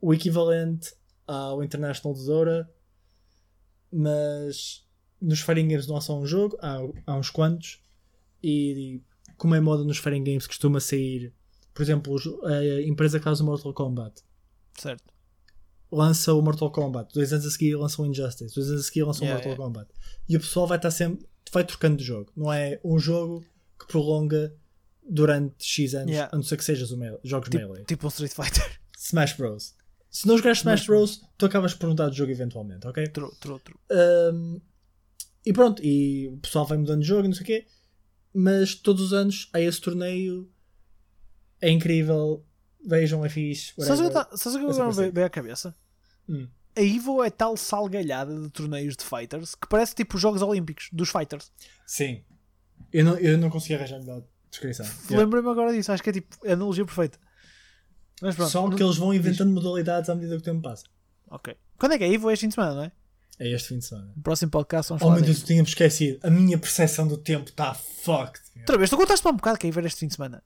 [0.00, 0.94] O equivalente
[1.26, 2.70] ao International de Dora,
[3.90, 4.84] mas
[5.20, 7.80] nos fighting games não há só um jogo, há, há uns quantos.
[8.42, 9.00] E
[9.36, 11.32] como é moda nos fighting games, costuma sair,
[11.74, 14.22] por exemplo, a empresa que faz o Mortal Kombat
[14.78, 15.04] certo.
[15.90, 19.04] lança o Mortal Kombat, dois anos a seguir lança o Injustice, dois anos a seguir
[19.04, 19.90] lança o Yeah, Mortal Kombat.
[20.28, 22.32] E o pessoal vai estar sempre, vai trocando de jogo.
[22.36, 23.44] Não é um jogo
[23.78, 24.54] que prolonga
[25.08, 26.30] durante X anos, Yeah.
[26.32, 27.84] a não ser que sejas o melee, jogos Tipo, melee.
[27.84, 28.80] tipo um Street Fighter.
[28.98, 29.74] Smash Bros.
[30.12, 33.08] Se não jogares Smash Smash Bros, tu acabas por mudar de jogo eventualmente, ok?
[33.08, 33.78] True, true, true.
[33.90, 34.60] Um,
[35.44, 37.66] e pronto, e o pessoal vai mudando de jogo e não sei o quê,
[38.34, 40.52] mas todos os anos há esse torneio,
[41.62, 42.44] é incrível,
[42.86, 43.72] vejam, é fixe.
[43.78, 44.38] Sabes o que whatever.
[44.38, 45.74] sabes o que agora veio à cabeça?
[46.28, 46.46] Hum.
[46.76, 50.88] A Evo é tal salgalhada de torneios de fighters que parece tipo os Jogos Olímpicos
[50.92, 51.50] dos fighters.
[51.86, 52.22] Sim.
[52.92, 54.84] Eu não, eu não consegui arranjar melhor descrição.
[54.84, 55.18] Yeah.
[55.18, 57.18] Lembrei-me agora disso, acho que é tipo a analogia perfeita.
[58.22, 58.50] Mas pronto.
[58.50, 60.84] Só que eles vão inventando modalidades à medida que o tempo passa.
[61.28, 61.56] Ok.
[61.76, 62.30] Quando é que é Evo?
[62.30, 62.92] É este fim de semana, não é?
[63.40, 64.12] É este fim de semana.
[64.14, 66.20] No próximo podcast vamos Oh falar meu Deus, tínhamos esquecido.
[66.22, 68.40] A minha percepção do tempo está fucked.
[68.60, 70.40] Outra vez, tu contaste para um bocado que ia ver este fim de semana.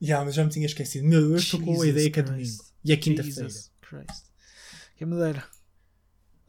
[0.00, 1.06] Já, mas já me tinha esquecido.
[1.06, 2.64] Meu, eu estou com a ideia que é domingo.
[2.82, 3.48] E é quinta-feira.
[3.48, 4.24] Jesus Christ.
[4.96, 5.44] Que madeira.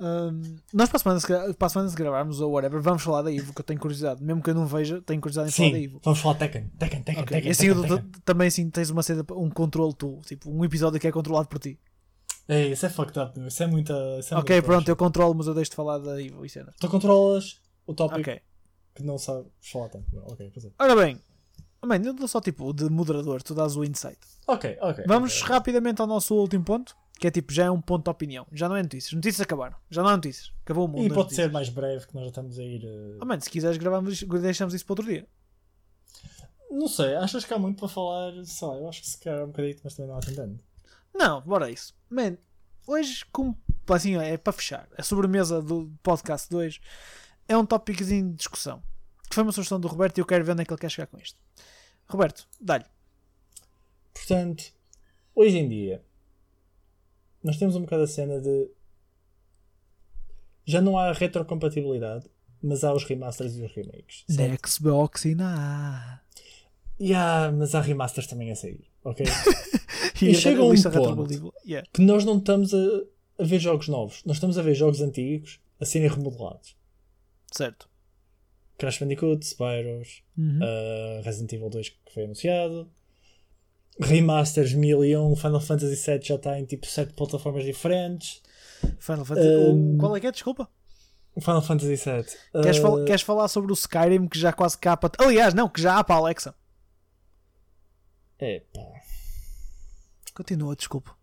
[0.06, 3.32] Hum, nós para a, semana, para a semana se gravarmos ou whatever, vamos falar da
[3.32, 4.22] Ivo, que eu tenho curiosidade.
[4.22, 6.02] Mesmo que eu não veja, tenho curiosidade em falar da Sim, Ivo.
[6.04, 6.68] vamos falar Tekken.
[6.78, 7.52] Tekken, Tekken, Ok, Tekken.
[7.52, 11.12] assim, Tekken, também sim tens uma cena, um controle tu, tipo um episódio que é
[11.12, 11.80] controlado por ti.
[12.50, 13.48] É, isso é fucked up, meu.
[13.48, 13.94] Isso é muita.
[14.20, 14.92] Isso é ok, muita pronto, coisa.
[14.92, 16.74] eu controlo, mas eu deixo de falar da Ivo e cena.
[16.78, 18.42] Tu controlas o tópico Ok.
[18.96, 20.06] que não sabes falar tanto.
[20.26, 20.72] Ok, pois é.
[20.78, 21.18] Ora bem,
[21.86, 24.20] man, eu dou só tipo de moderador, tu dás o insight.
[24.48, 25.06] Ok, ok.
[25.08, 25.54] Vamos ok.
[25.54, 26.94] rapidamente ao nosso último ponto,
[27.24, 28.46] que é tipo, já é um ponto de opinião.
[28.52, 29.14] Já não é notícias.
[29.14, 29.78] Notícias acabaram.
[29.90, 30.52] Já não há notícias.
[30.66, 31.06] Acabou o mundo.
[31.06, 31.46] E pode notícias.
[31.46, 32.84] ser mais breve, que nós já estamos a ir.
[32.84, 35.26] eh, Oh, man, se quiseres gravamos, deixamos isso para outro dia.
[36.70, 38.34] Não sei, achas que há muito para falar?
[38.44, 40.62] Sei lá, eu acho que se calhar é um bocadinho, mas também não há tanto.
[41.14, 41.96] Não, bora isso.
[42.10, 42.38] Man,
[42.86, 43.58] hoje, como
[43.88, 46.82] assim, é para fechar, a sobremesa do podcast 2
[47.48, 48.84] é um tópicozinho de discussão.
[49.30, 50.90] Que foi uma sugestão do Roberto e eu quero ver onde é que ele quer
[50.92, 51.40] chegar com isto.
[52.06, 52.84] Roberto, dá-lhe.
[54.14, 54.74] Portanto,
[55.34, 56.04] hoje em dia,
[57.44, 58.70] nós temos um bocado a cena de.
[60.66, 62.26] Já não há retrocompatibilidade,
[62.62, 64.24] mas há os remasters e os remakes.
[64.30, 66.22] Na Xbox e na.
[67.16, 69.26] Há, mas há remasters também a sair, ok?
[70.22, 71.54] E, E chega um ponto.
[71.66, 71.86] Yeah.
[71.92, 72.78] que nós não estamos a,
[73.40, 76.78] a ver jogos novos, nós estamos a ver jogos antigos a serem remodelados.
[77.52, 77.90] Certo.
[78.78, 80.60] Crash Bandicoot, Spyros, Uhum.
[80.60, 82.90] uh, Resident Evil 2 que foi anunciado,
[84.00, 88.42] remasters 1001, Final Fantasy VII já está em tipo 7 plataformas diferentes.
[89.00, 89.48] Final Fantasy.
[89.50, 90.32] Um, Qual é que é?
[90.32, 90.68] Desculpa.
[91.40, 92.62] Final Fantasy VII.
[92.62, 95.12] Queres, uh, fal- queres falar sobre o Skyrim que já quase cá para.
[95.24, 96.54] Aliás, não, que já há para a Alexa.
[98.40, 98.82] epá.
[100.36, 101.16] Continua, desculpa.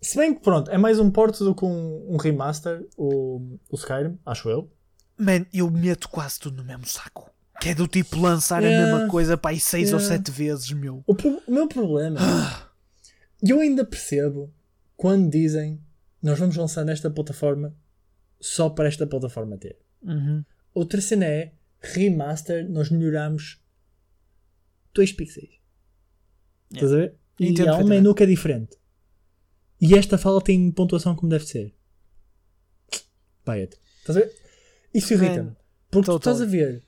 [0.00, 3.74] Se bem que pronto, é mais um porto do que um, um remaster, o, o
[3.76, 4.70] Skyrim, acho eu.
[5.18, 7.30] Man, eu meto quase tudo no mesmo saco.
[7.60, 8.92] Que é do tipo lançar a Yeah.
[8.92, 10.16] mesma coisa para aí 6 ou Yeah.
[10.18, 11.02] 7 vezes, meu.
[11.06, 12.18] O, pro- o meu problema
[13.42, 14.52] e eu ainda percebo
[14.96, 15.80] quando dizem
[16.22, 17.74] nós vamos lançar nesta plataforma
[18.40, 19.78] só para esta plataforma ter.
[20.02, 20.44] Uhum.
[20.74, 23.60] Outra cena é remaster, nós melhoramos
[24.94, 25.60] 2 pixels.
[26.72, 27.14] Estás a ver?
[27.38, 28.76] E Entendo há um menu que é diferente.
[29.80, 31.74] E esta fala tem pontuação como deve ser.
[33.44, 33.76] Vai-te.
[34.00, 34.32] Estás a ver?
[34.94, 35.50] Isso irrita-me.
[35.90, 36.16] Porque tu totally.
[36.18, 36.82] estás a ver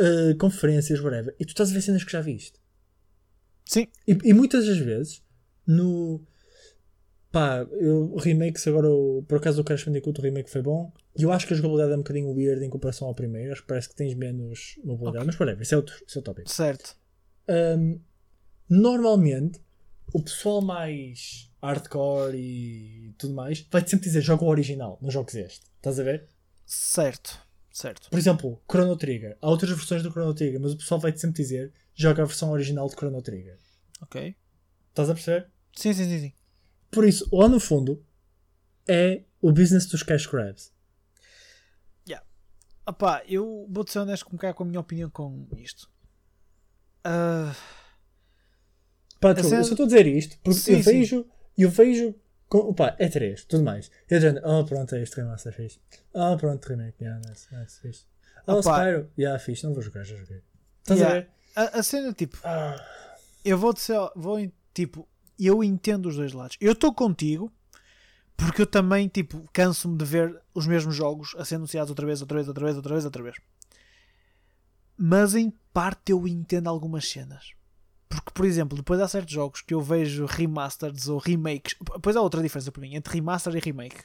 [0.00, 2.58] uh, conferências, whatever, e tu estás a ver cenas que já viste.
[3.64, 5.22] Sim, E, e muitas das vezes,
[5.66, 6.22] no.
[7.30, 10.90] Pá, eu, remakes agora, o- por acaso o Crash Bandicoot, o remake foi bom.
[11.14, 13.52] E eu acho que a jogabilidade é um bocadinho weird em comparação ao primeiro.
[13.52, 15.18] Acho que parece que tens menos mobilidade.
[15.18, 15.26] Ok.
[15.26, 16.50] Mas whatever, isso é outro, é outro tópico.
[16.50, 16.96] certo.
[17.50, 18.00] Um,
[18.68, 19.60] normalmente,
[20.14, 25.34] o pessoal mais hardcore e tudo mais vai-te sempre dizer joga o original, não jogues
[25.34, 25.66] este.
[25.76, 26.26] Estás a ver?
[26.64, 27.38] Certo.
[27.78, 28.10] Certo.
[28.10, 29.38] Por exemplo, Chrono Trigger.
[29.40, 32.50] Há outras versões do Chrono Trigger, mas o pessoal vai-te sempre dizer joga a versão
[32.50, 33.56] original de Chrono Trigger.
[34.02, 34.34] Ok.
[34.88, 35.48] Estás a perceber?
[35.76, 36.32] Sim, sim, sim, sim.
[36.90, 38.04] Por isso, lá no fundo,
[38.88, 40.72] é o business dos cash grabs.
[42.84, 45.90] Opá, eu vou-te ser honesto com, a minha opinião com isto.
[47.04, 47.54] Ah,
[49.20, 50.92] Pá, cena- eu só estou a dizer isto porque Sim, eu sim.
[50.92, 51.26] vejo,
[51.58, 52.14] eu vejo,
[52.48, 53.90] com, opá, é 3, tudo mais.
[54.08, 55.80] Eu dizendo, oh pronto, é este remaster fixe.
[56.14, 58.06] Ah, pronto, remake, yeah, nice, nice, fixe.
[58.46, 58.80] Oh, Opá.
[58.80, 60.42] Spyro, yeah, fixe, não vou jogar, já joguei.
[60.80, 61.16] Estás yeah.
[61.16, 61.30] a ver?
[61.54, 62.76] a, a cena, tipo, Ah,
[63.44, 63.98] eu vou-te ser.
[64.16, 64.38] Vou,
[64.72, 65.06] tipo,
[65.38, 66.56] eu entendo os dois lados.
[66.60, 67.52] Eu estou contigo
[68.36, 72.20] porque eu também, tipo, canso-me de ver os mesmos jogos a ser anunciados outra vez,
[72.20, 73.36] outra vez, outra vez, outra vez, outra vez.
[74.96, 77.52] Mas em parte eu entendo algumas cenas.
[78.08, 81.76] Porque, por exemplo, depois há certos jogos que eu vejo remasters ou remakes.
[81.78, 84.02] Depois há outra diferença para mim entre remaster e remake.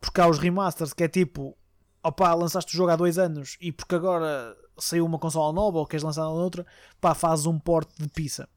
[0.00, 1.56] Porque há os remasters que é tipo,
[2.02, 5.86] opá, lançaste o jogo há dois anos e porque agora saiu uma consola nova ou
[5.86, 6.66] queres lançar outra,
[7.00, 8.48] pá, fazes um port de pizza.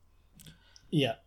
[0.93, 1.19] yeah.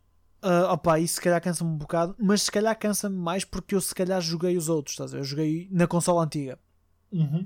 [0.42, 3.80] Uh, opa, isso se calhar cansa-me um bocado, mas se calhar cansa-me mais porque eu
[3.80, 5.20] se calhar joguei os outros, estás a ver?
[5.20, 6.58] Eu joguei na consola antiga.
[7.12, 7.44] Uhum.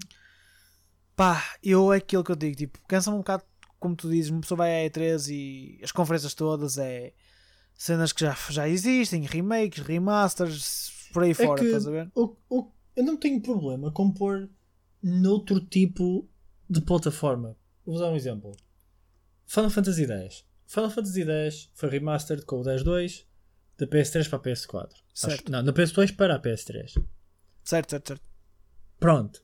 [1.16, 3.44] Pá, eu é aquilo que eu digo, tipo, cansa-me um bocado,
[3.84, 7.12] como tu dizes, uma pessoa vai à E3 e as conferências todas é
[7.76, 12.10] cenas que já, já existem, remakes, remasters, por aí É fora, que estás a ver?
[12.14, 14.48] o, o, eu não tenho problema com pôr
[15.02, 16.26] noutro tipo
[16.70, 17.54] de plataforma.
[17.84, 18.52] Vou usar um exemplo.
[19.46, 20.44] Final Fantasy X.
[20.66, 23.26] Final Fantasy X foi remastered com o 10.2
[23.76, 24.88] da PS3 para a PS4.
[25.12, 25.42] Certo.
[25.42, 26.94] Acho- não, da PS2 para a PS3.
[27.62, 28.22] Certo, certo, certo.
[28.98, 29.42] Pronto.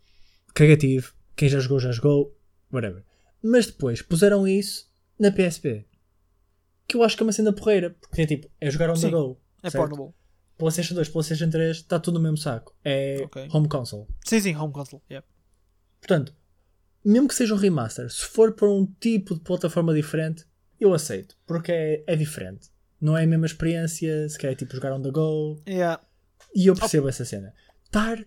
[0.54, 1.12] Cagativo.
[1.36, 2.34] Quem já jogou, já jogou.
[2.72, 3.04] Whatever.
[3.42, 5.86] Mas depois puseram isso na PSP.
[6.86, 7.96] Que eu acho que é uma cena porreira.
[8.00, 9.40] Porque é tipo, é jogar on the go.
[9.62, 10.12] É portable.
[10.58, 12.74] PlayStation 2, PlayStation 3, está tudo no mesmo saco.
[12.84, 13.48] É Ok.
[13.52, 14.06] home console.
[14.26, 15.02] Sim, sim, home console.
[15.10, 15.26] Yeah.
[16.00, 16.34] Portanto,
[17.04, 20.44] mesmo que seja um remaster, se for para um tipo de plataforma diferente,
[20.78, 21.36] eu aceito.
[21.46, 22.68] Porque é, é diferente.
[23.00, 25.62] Não é a mesma experiência, se quer tipo jogar on the go.
[25.66, 26.02] Yeah.
[26.54, 27.54] E eu percebo essa cena.
[27.84, 28.22] Estar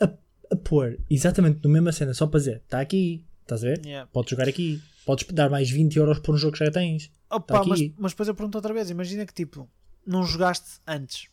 [0.00, 0.04] a,
[0.50, 3.24] a pôr exatamente na mesma cena só para dizer, está aqui,
[3.54, 3.84] estás a ver?
[3.84, 4.08] Yeah.
[4.12, 4.82] Podes jogar aqui.
[5.04, 7.10] Podes dar mais 20 euros por um jogo que já tens.
[7.30, 9.68] Opa, Tá mas, mas depois eu pergunto outra vez: imagina que tipo,
[10.06, 11.28] não jogaste antes.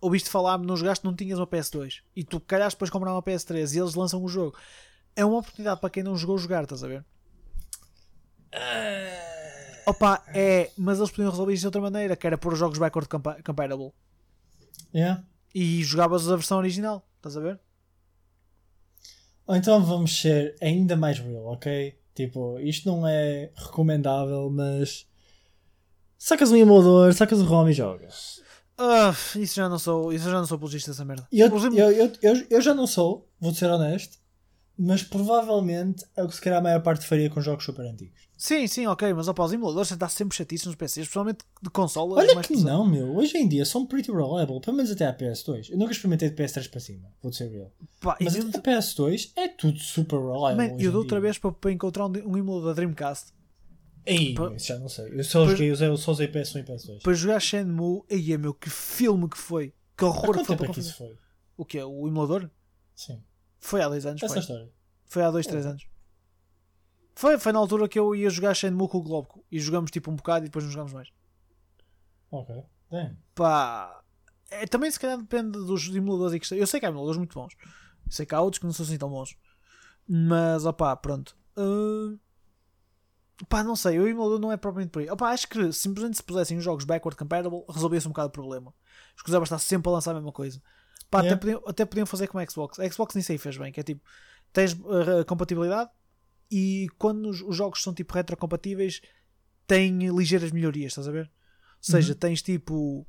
[0.00, 3.74] Ouviste falar, não jogaste, não tinhas uma PS2 e tu calhas depois comprar uma PS3
[3.74, 4.56] e eles lançam o jogo.
[5.16, 7.04] É uma oportunidade para quem não jogou jogar, estás a ver?
[9.86, 12.78] Opa, é, mas eles podiam resolver isto de outra maneira, que era pôr os jogos
[12.78, 13.92] backward compa- compatible
[14.94, 15.22] Yeah.
[15.54, 17.60] e jogavas a versão original, estás a ver?
[19.46, 21.96] Ou então vamos ser ainda mais real, ok?
[22.14, 25.06] Tipo, isto não é recomendável, mas
[26.18, 28.42] sacas um emulador, sacas o ROM e jogas.
[28.78, 31.26] Ah, isso já não sou, isso já não sou apologista dessa merda.
[31.32, 34.18] Eu, eu, eu, eu, eu já não sou, vou ser honesto,
[34.78, 38.26] mas provavelmente é o que se calhar a maior parte faria com jogos super antigos.
[38.36, 42.18] Sim, sim, ok, mas opa, os emuladores está sempre chatice nos PCs, especialmente de consolas.
[42.18, 42.64] Olha que pesadas.
[42.64, 43.16] não, meu.
[43.16, 45.70] Hoje em dia são pretty reliable, pelo menos até a PS2.
[45.70, 47.72] Eu nunca experimentei de PS3 para cima, vou ser real.
[48.00, 50.68] Pá, Mas até a PS2 é tudo super reliable.
[50.68, 51.22] Man, eu da outra dia.
[51.22, 53.34] vez para, para encontrar um, um emulador da Dreamcast
[54.06, 55.18] Ei, isso já não sei.
[55.18, 57.02] Eu só, joguei, usei, eu só usei PS1 e PS2.
[57.02, 59.74] para jogar Shenmue, aí é meu, que filme que foi!
[59.96, 61.18] Que horror que foi para é que isso foi?
[61.56, 61.84] O que é?
[61.84, 62.48] O emulador?
[62.94, 63.20] Sim.
[63.58, 64.22] Foi há dois anos.
[64.22, 64.72] Essa Foi, história.
[65.06, 65.86] foi há dois, três anos.
[67.14, 70.10] Foi, foi na altura que eu ia jogar Shenmue com o Globo e jogamos tipo
[70.10, 71.08] um bocado e depois não jogamos mais.
[72.30, 72.62] Ok.
[72.90, 73.16] Damn.
[73.34, 74.02] Pá,
[74.50, 77.34] é, também se calhar depende dos emuladores e que Eu sei que há emuladores muito
[77.34, 77.56] bons.
[78.04, 79.36] Eu sei que há outros que não são assim tão bons.
[80.06, 81.36] Mas, opá, pronto.
[81.56, 82.18] Uh,
[83.48, 83.98] pá, não sei.
[83.98, 85.10] O emulador não é propriamente por aí.
[85.10, 88.74] Opá, acho que simplesmente se pusessem os jogos backward compatible resolvia-se um bocado o problema.
[89.16, 90.62] Escusava estar sempre a lançar a mesma coisa.
[91.10, 91.34] Pá, Yeah.
[91.34, 92.78] até, podiam, até podiam fazer como a Xbox.
[92.80, 94.02] A Xbox nem sei fez bem, que é tipo,
[94.52, 95.90] tens uh, compatibilidade
[96.50, 99.00] e quando os, os jogos são tipo retrocompatíveis
[99.66, 101.26] têm ligeiras melhorias, estás a ver?
[101.26, 101.30] Ou
[101.80, 103.06] seja, tens tipo.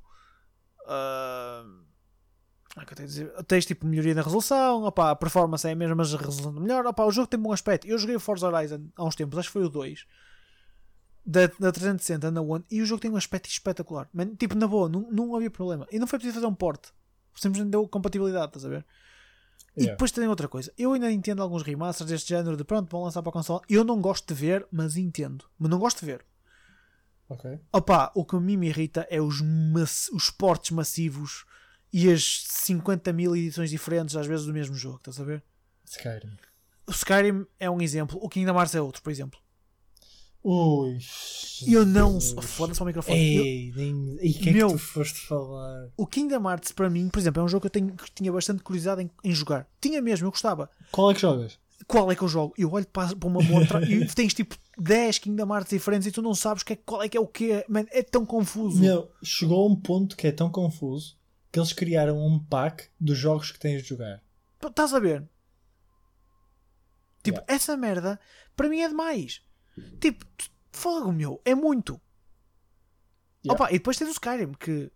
[2.75, 3.43] como é?
[3.47, 6.59] Tens tipo melhoria na resolução, opá, a performance é a mesma, mas a resolução é
[6.59, 6.85] melhor.
[6.85, 7.87] Opá, o jogo tem bom aspecto.
[7.87, 10.05] Eu joguei o Forza Horizon há uns tempos, acho que foi o 2
[11.25, 14.07] da, da 360 na One e o jogo tem um aspecto espetacular.
[14.13, 15.85] Man, tipo, na boa, não, não havia problema.
[15.91, 16.87] E não foi preciso fazer um port,
[17.37, 18.85] simplesmente deu compatibilidade, estás a ver?
[19.75, 19.91] E Yeah.
[19.93, 20.73] depois tem outra coisa.
[20.77, 23.61] Eu ainda entendo alguns remasters deste género de pronto, vão lançar para a console.
[23.69, 25.45] Eu não gosto de ver, mas entendo.
[25.59, 26.25] Mas não gosto de ver.
[27.29, 27.59] Ok.
[27.71, 31.45] Opa, o que a mim me irrita é os, mass- os portes massivos
[31.93, 34.97] e as 50 mil edições diferentes, às vezes, do mesmo jogo.
[34.97, 35.43] Estás a ver?
[35.85, 36.37] Skyrim.
[36.87, 39.39] O Skyrim é um exemplo, o Kingdom Hearts é outro, por exemplo.
[40.43, 40.97] Ui.
[41.65, 42.19] Eu não.
[42.21, 43.35] Foda-se ao microfone.
[43.35, 44.17] Eu- Ei, nem...
[44.21, 44.67] E quem é Meu.
[44.67, 45.89] que tu foste falar?
[45.95, 48.31] o Kingdom Hearts, para mim, por exemplo, é um jogo que eu tenho, que tinha
[48.31, 49.67] bastante curiosidade em, em jogar.
[49.81, 50.69] Tinha mesmo, eu gostava.
[50.91, 51.57] Qual é que jogas?
[51.87, 52.53] Qual é que eu jogo?
[52.57, 56.21] Eu olho para, para uma montra e tens tipo 10 Kingdom Hearts diferentes e tu
[56.21, 58.79] não sabes que é, qual é que é o que Man, é tão confuso.
[58.79, 61.15] Meu, chegou a um ponto que é tão confuso
[61.51, 64.21] que eles criaram um pack dos jogos que tens de jogar.
[64.65, 65.23] Estás a ver?
[67.23, 67.53] Tipo, Yeah.
[67.53, 68.19] essa merda
[68.55, 69.41] para mim é demais.
[69.99, 70.25] Tipo,
[70.77, 71.99] fogo meu, é muito.
[73.45, 73.53] Yeah.
[73.63, 74.91] Opa, e depois tens o Skyrim, que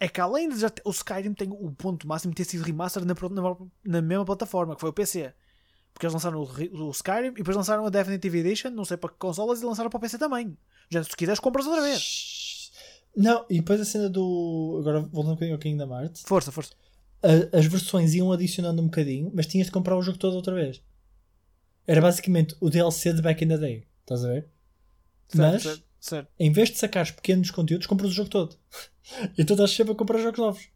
[0.00, 2.64] é que além de já ter- o Skyrim tem o ponto máximo de ter sido
[2.64, 5.32] remaster na, na, na mesma plataforma, que foi o PC.
[5.92, 9.10] Porque eles lançaram o, o Skyrim e depois lançaram a Definitive Edition, não sei para
[9.10, 10.56] que consolas, e lançaram para o PC também.
[10.90, 12.70] Já se quiseres compras outra vez.
[13.16, 14.78] Não, e depois a cena do.
[14.80, 16.22] Agora voltando um bocadinho ao Kingdom Hearts.
[16.26, 16.72] Força, força.
[17.22, 20.54] a- as versões iam adicionando um bocadinho, mas tinhas de comprar o jogo todo outra
[20.54, 20.82] vez.
[21.86, 23.86] Era basicamente o DLC de back in the day.
[24.00, 24.48] Estás a ver?
[25.38, 26.30] Mas- certo, certo.
[26.38, 28.56] Em vez de sacares pequenos conteúdos, compras o jogo todo.
[29.38, 30.68] então estás sempre a comprar jogos novos.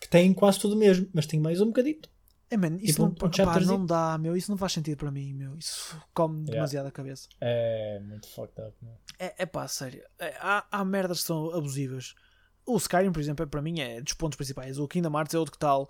[0.00, 2.10] Que têm quase tudo mesmo, mas tem mais um bocadito.
[2.50, 3.78] É, man, isso Tipo, não, um pá, chapterzinho.
[3.78, 4.36] não dá, meu.
[4.36, 5.56] Isso não faz sentido para mim, meu.
[5.56, 6.52] Isso come Yeah.
[6.54, 7.28] demasiado a cabeça.
[7.40, 8.76] É muito fucked up?
[9.18, 10.02] É, é pá, sério.
[10.18, 12.14] É, há, há merdas que são abusivas.
[12.66, 14.78] O Skyrim, por exemplo, é, para mim é dos pontos principais.
[14.78, 15.88] O Kingdom Hearts é outro que tal.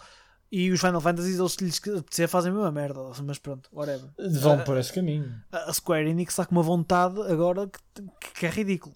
[0.54, 3.00] E os Final Fantasy, eles lhes apetecer, fazem a mesma merda.
[3.24, 4.10] Mas pronto, whatever.
[4.38, 5.34] Vão Ah, por esse caminho.
[5.50, 8.02] A Square Enix está com uma vontade agora que,
[8.34, 8.94] que- é ridículo.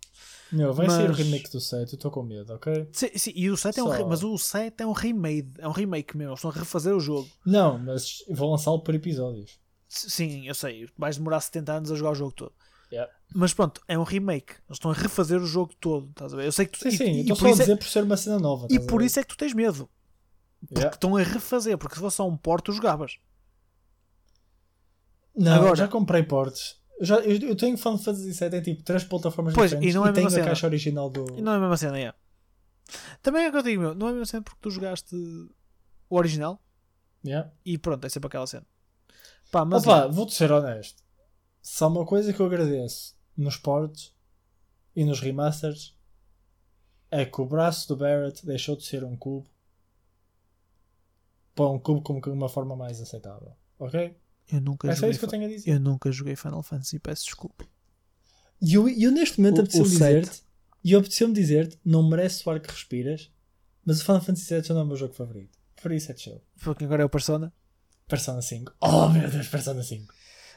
[0.52, 2.88] Meu, vai ser o Mas- remake do 7, eu estou com medo, ok?
[2.92, 5.50] Sim, sim, e o 7 é um, Só- re- mas o 7 é um remake,
[5.58, 6.30] é um remake mesmo.
[6.32, 7.26] Eles estão a refazer o jogo.
[7.44, 9.58] Não, mas vou lançá-lo por episódios.
[9.88, 10.86] Sim, eu sei.
[10.96, 12.52] Vais demorar 70 anos a jogar o jogo todo.
[12.92, 13.10] Yeah.
[13.34, 14.52] Mas pronto, é um remake.
[14.68, 16.08] Eles estão a refazer o jogo todo.
[16.10, 16.46] Estás a ver?
[16.46, 17.86] Eu sei que tu, Sim, e- sim, e, eu estou só a é- dizer por
[17.88, 18.68] ser uma cena nova.
[18.70, 19.88] e por isso é que tu tens medo.
[20.60, 20.94] Porque Yeah.
[20.94, 21.76] estão a refazer.
[21.78, 23.18] Porque se fosse só um porto, tu jogavas.
[25.34, 26.80] Não, Agora- já comprei portes.
[26.98, 29.98] Eu, já, eu, eu tenho Final Fantasy VII em tipo três plataformas Pois, diferentes e
[29.98, 30.46] não é a tenho mesma a cena.
[30.48, 31.26] caixa original do.
[31.38, 32.14] E não é a mesma cena, é.
[33.22, 33.94] Também é o que eu digo, meu.
[33.94, 35.14] Não é mesmo sempre porque tu jogaste
[36.08, 36.62] o original
[37.24, 37.50] Yeah.
[37.64, 38.64] e pronto, é sempre aquela cena.
[39.50, 41.02] Pá, mas Opa, vou-te ser honesto.
[41.60, 44.14] Se há uma coisa que eu agradeço nos ports
[44.94, 45.94] e nos remasters
[47.10, 49.48] é que o braço do Barrett deixou de ser um cubo
[51.56, 53.52] para um cubo com uma forma mais aceitável.
[53.80, 54.16] Ok?
[54.52, 55.10] eu nunca É só joguei.
[55.10, 55.70] isso que eu tenho a dizer.
[55.72, 57.64] eu nunca joguei Final Fantasy, peço desculpa.
[58.62, 60.42] E eu, eu neste momento apeteceu-me dizer-te,
[60.84, 63.28] e apeteceu-me dizer-te, não merece o ar que respiras,
[63.84, 65.58] mas o Final Fantasy VII não é o meu jogo favorito.
[65.82, 66.40] Por isso é chill.
[66.62, 67.52] Porque agora é o Persona.
[68.06, 68.72] Persona 5.
[68.80, 70.14] Oh meu Deus, Persona 5.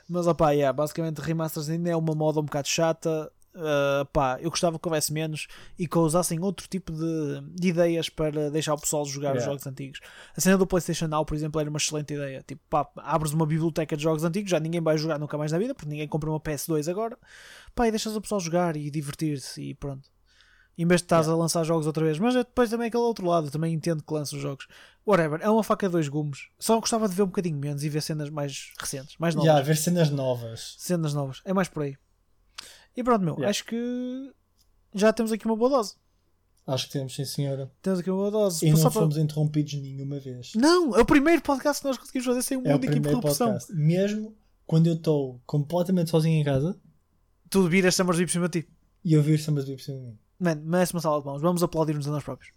[0.08, 3.32] Mas opá, yeah, basicamente remasters ainda é uma moda um bocado chata.
[3.60, 5.48] Uh, pá, eu gostava que houvesse menos
[5.78, 9.52] e que usassem outro tipo de, de ideias para deixar o pessoal jogar os Yeah.
[9.52, 10.00] jogos antigos.
[10.36, 12.44] A cena do PlayStation Now, por exemplo, era uma excelente ideia.
[12.48, 15.58] Tipo, pá, abres uma biblioteca de jogos antigos, já ninguém vai jogar nunca mais na
[15.58, 17.18] vida, porque ninguém compra uma PS2 agora.
[17.76, 20.10] Pá, e deixas o pessoal jogar e divertir-se e pronto.
[20.78, 22.18] Em vez de estás a lançar jogos outra vez.
[22.18, 24.66] Mas é depois também aquele outro lado, também entendo que lança os jogos.
[25.06, 26.48] Whatever, é uma faca de dois gumes.
[26.58, 29.52] Só gostava de ver um bocadinho menos e ver cenas mais recentes, mais novas.
[29.52, 30.76] Já, ver cenas novas.
[30.78, 31.42] Cenas novas.
[31.44, 31.98] É mais por aí.
[33.00, 33.34] E pronto, meu.
[33.36, 33.50] Yeah.
[33.50, 34.34] Acho que
[34.94, 35.96] já temos aqui uma boa dose.
[36.68, 37.72] Acho que temos, sim senhora.
[37.82, 38.66] Temos aqui uma boa dose.
[38.68, 40.52] E não para- fomos interrompidos nenhuma vez.
[40.56, 43.18] Não, é o primeiro podcast que nós conseguimos fazer sem um É o único primeiro
[43.18, 43.48] interrupção.
[43.54, 43.74] podcast.
[43.74, 44.36] Mesmo
[44.68, 46.78] quando eu estou completamente sozinho em casa
[47.50, 48.70] Tu viras Summers por cima de ti.
[49.04, 50.20] e ouvir Sambas Vip cima de mim.
[50.38, 51.42] Mano, merece uma sala de mãos.
[51.42, 52.52] Vamos aplaudir-nos a nós próprios.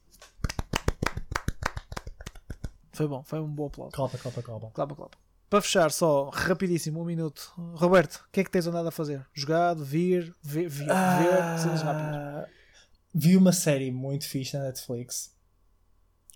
[2.92, 3.92] Foi bom, foi um bom aplauso.
[3.92, 4.70] Calpa, calpa, calpa.
[4.74, 5.18] Clapa, clapa.
[5.52, 7.52] Para fechar, só rapidíssimo, um minuto.
[7.74, 9.26] Roberto, o que é que tens andado a fazer?
[9.34, 12.16] Jogado, vir, ver, ver, ver cenas rápidas.
[12.16, 12.48] Ah,
[13.14, 15.36] vi uma série muito fixe na Netflix.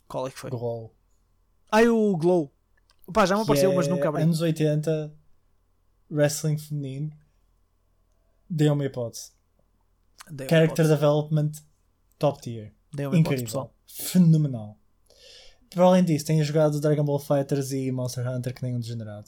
[0.07, 0.51] Qual é que foi?
[0.51, 0.95] Glow.
[1.73, 2.53] Ah, o Glow.
[3.11, 4.23] Pá, já me apareceu, é mas nunca abri.
[4.23, 5.11] Anos 80,
[6.11, 7.11] wrestling feminino.
[8.51, 9.31] Dei uma hipótese.
[10.31, 10.89] Dei uma Character hipótese.
[10.91, 11.53] development,
[12.19, 12.75] top tier.
[12.93, 13.45] Dei uma hipótese, Incrível.
[13.47, 13.75] pessoal.
[13.87, 14.79] Fenomenal.
[15.71, 19.27] Para além disso, tenho jogado Dragon Ball Fighters e Monster Hunter que nem um degenerado.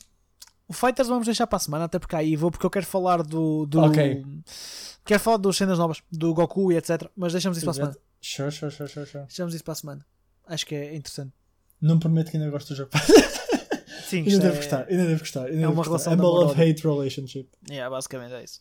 [0.69, 3.23] O Fighters vamos deixar para a semana, até porque aí vou, porque eu quero falar
[3.23, 3.65] do.
[3.67, 4.25] do Ok.
[5.05, 7.09] Quero falar das cenas novas, do Goku e etc.
[7.17, 7.97] Mas deixamos isso para a semana.
[8.21, 9.25] Sure, sure, sure, sure, sure.
[9.25, 10.07] Deixamos isso para a semana.
[10.47, 11.33] Acho que é interessante.
[11.81, 12.91] Não prometo que ainda gosto do jogo.
[14.05, 15.45] Sim, ainda devo é, gostar, ainda devo gostar.
[15.47, 15.89] Ainda devo uma gostar.
[15.89, 17.49] relação É uma love-hate relationship.
[17.71, 18.61] Yeah, basicamente é isso.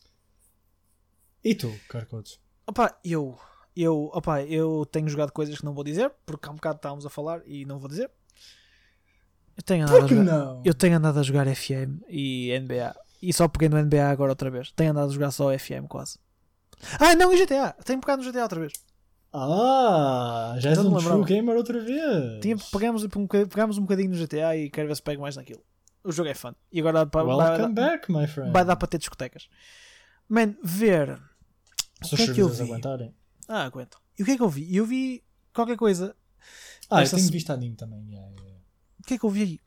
[1.44, 2.38] E tu, Carcotes?
[2.66, 3.38] Opa, eu.
[3.80, 7.06] Eu, opa, eu tenho jogado coisas que não vou dizer, porque há um bocado estávamos
[7.06, 8.10] a falar e não vou dizer.
[9.56, 10.62] Eu tenho andado, a Por que jogar, não?
[10.64, 12.94] eu tenho andado a jogar FM e NBA.
[13.20, 14.70] E só peguei no NBA agora outra vez.
[14.72, 16.18] Tenho andado a jogar só FM quase.
[17.00, 17.72] Ah, não, e GTA.
[17.84, 18.72] Tenho pegado no GTA outra vez.
[19.32, 22.40] Ah, já és um true gamer outra vez.
[22.40, 25.62] Tinha, um bocadinho- pegámos um bocadinho no GTA e quero ver se pego mais naquilo.
[26.04, 26.54] O jogo é fun.
[26.72, 28.52] E agora vai, Welcome vai, back, my friend.
[28.52, 29.48] vai dar para ter discotecas.
[30.28, 31.20] Man, ver.
[32.02, 33.12] Se o os é aguentarem.
[33.48, 33.98] Ah, aguento.
[34.18, 34.74] E o que é que eu vi?
[34.76, 35.24] Eu vi
[35.54, 36.14] qualquer coisa.
[36.90, 37.98] Ah, Esta eu tenho se- visto anime também.
[38.10, 38.64] yeah, yeah, yeah.
[39.00, 39.60] O que é que eu vi aí?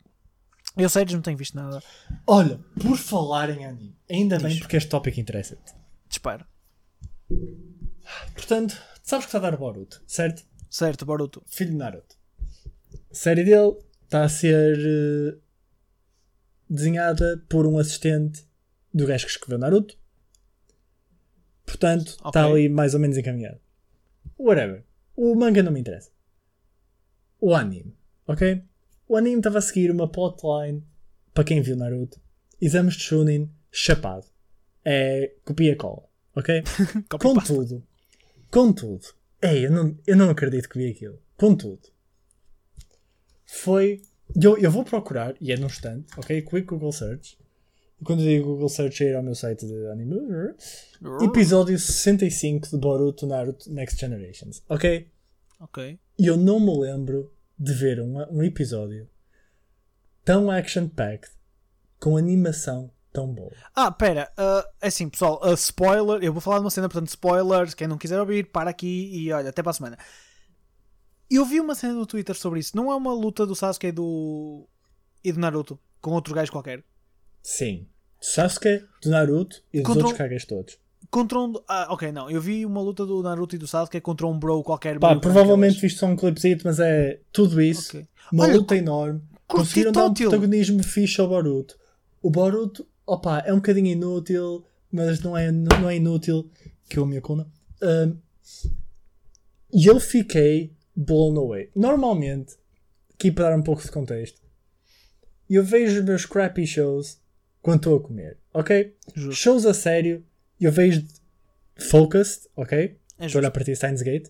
[0.76, 1.82] Eu sério não tenho visto nada.
[2.26, 4.60] Olha, por falar em anime, ainda bem Diz.
[4.60, 5.74] porque este tópico interessa-te.
[6.08, 6.46] Dispara.
[8.34, 10.44] Portanto, sabes que está a dar Boruto, certo?
[10.70, 11.42] Certo, Boruto.
[11.46, 12.16] Filho de Naruto.
[13.10, 15.38] A série dele está a ser eh,
[16.68, 18.46] desenhada por um assistente
[18.94, 19.98] do gajo que escreveu Naruto.
[21.66, 22.40] Portanto, está Ok.
[22.52, 23.60] ali mais ou menos encaminhado.
[24.38, 24.84] Whatever.
[25.16, 26.10] O manga não me interessa.
[27.40, 27.96] O anime,
[28.26, 28.62] ok?
[29.08, 30.84] O anime estava a seguir uma plotline
[31.34, 32.20] para quem viu Naruto.
[32.60, 34.26] Exames de Chunin chapado.
[34.84, 36.04] É copia-cola,
[36.34, 36.62] ok?
[37.08, 37.86] Contudo,
[38.50, 39.06] contudo,
[39.40, 41.20] ei, eu não, eu não acredito que vi aquilo.
[41.36, 41.88] Contudo,
[43.46, 44.02] foi.
[44.34, 46.42] Eu, eu vou procurar, e é num instante, ok?
[46.42, 47.38] Quick Google Search.
[48.04, 50.16] Quando eu digo Google Search, é ir ao meu site de anime.
[51.22, 55.08] Episódio 65 de Boruto Naruto Next Generations, ok?
[55.60, 55.98] Ok.
[56.18, 59.08] E eu não me lembro de ver um, um episódio
[60.24, 61.30] tão action-packed
[62.00, 63.52] com animação tão boa.
[63.74, 64.32] Ah, pera.
[64.80, 65.38] é assim, pessoal.
[65.42, 66.22] ah, spoiler.
[66.22, 67.74] Eu vou falar de uma cena, portanto, spoilers.
[67.74, 69.98] Quem não quiser ouvir, para aqui e olha, até para a semana.
[71.30, 72.76] Eu vi uma cena no Twitter sobre isso.
[72.76, 74.68] Não é uma luta do Sasuke e do.
[75.22, 76.82] e do Naruto com outro gajo qualquer.
[77.42, 77.88] Sim.
[78.24, 80.78] Sasuke, do Naruto e dos Contra outros um- cagas todos.
[81.10, 81.52] Contra um.
[81.68, 82.30] Ah, ok, não.
[82.30, 84.98] Eu vi uma luta do Naruto e do Sasuke contra um bro qualquer.
[84.98, 87.96] Pá, provavelmente viste só um clipezito, mas é tudo isso.
[87.98, 88.08] Ok.
[88.32, 89.20] Uma Olha, luta enorme.
[89.46, 91.76] Conseguiram dar um protagonismo fixe ao Boruto.
[92.22, 96.48] O Boruto, opa, é um bocadinho inútil, mas não é, não é inútil.
[96.88, 97.46] Que o minha coluna.
[97.82, 98.16] Um,
[99.74, 101.70] E eu fiquei blown away.
[101.74, 102.54] Normalmente,
[103.14, 104.40] aqui para dar um pouco de contexto,
[105.48, 107.18] eu vejo os meus crappy shows
[107.62, 108.94] quando estou a comer, ok?
[109.14, 109.40] Justo.
[109.40, 110.24] Shows a sério,
[110.60, 111.06] eu vejo
[111.76, 112.98] focused, ok?
[113.18, 114.28] É Estou a olhar para ti, Steins Gate.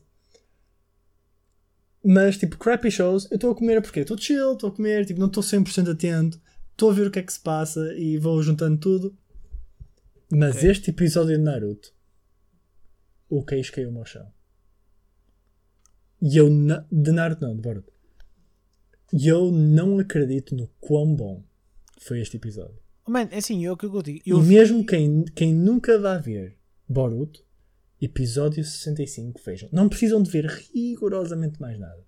[2.05, 5.20] Mas, tipo, crappy shows, eu estou a comer porque estou chill, estou a comer, tipo,
[5.20, 6.41] não estou 100% atento,
[6.72, 9.16] estou a ver o que é que se passa e vou juntando tudo.
[10.30, 10.70] Mas Ok.
[10.70, 11.95] este episódio de Naruto,
[13.28, 14.26] o queixo caiu-me ao chão.
[16.20, 17.93] E eu, na- de Naruto não, de Boruto.
[19.12, 21.45] E eu não acredito no quão bom
[22.01, 22.82] foi este episódio.
[23.07, 24.20] Man, é assim, eu o que eu digo.
[24.24, 26.57] Eu e mesmo quem, quem nunca vai ver
[26.88, 27.44] Boruto,
[28.00, 29.68] episódio 65, vejam.
[29.72, 32.05] Não precisam de ver rigorosamente mais nada.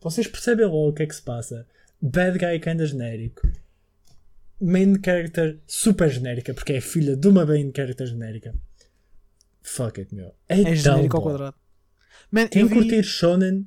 [0.00, 1.66] Vocês percebem logo o que é que se passa.
[2.00, 3.42] Bad guy kinda genérico.
[4.60, 8.54] Main character super genérica, porque é filha de uma main character genérica.
[9.62, 10.34] Fuck it, meu.
[10.48, 11.30] É, É genérico ao bom.
[11.30, 11.56] quadrado.
[12.30, 13.66] Man, Quem vi, curtir Shonen,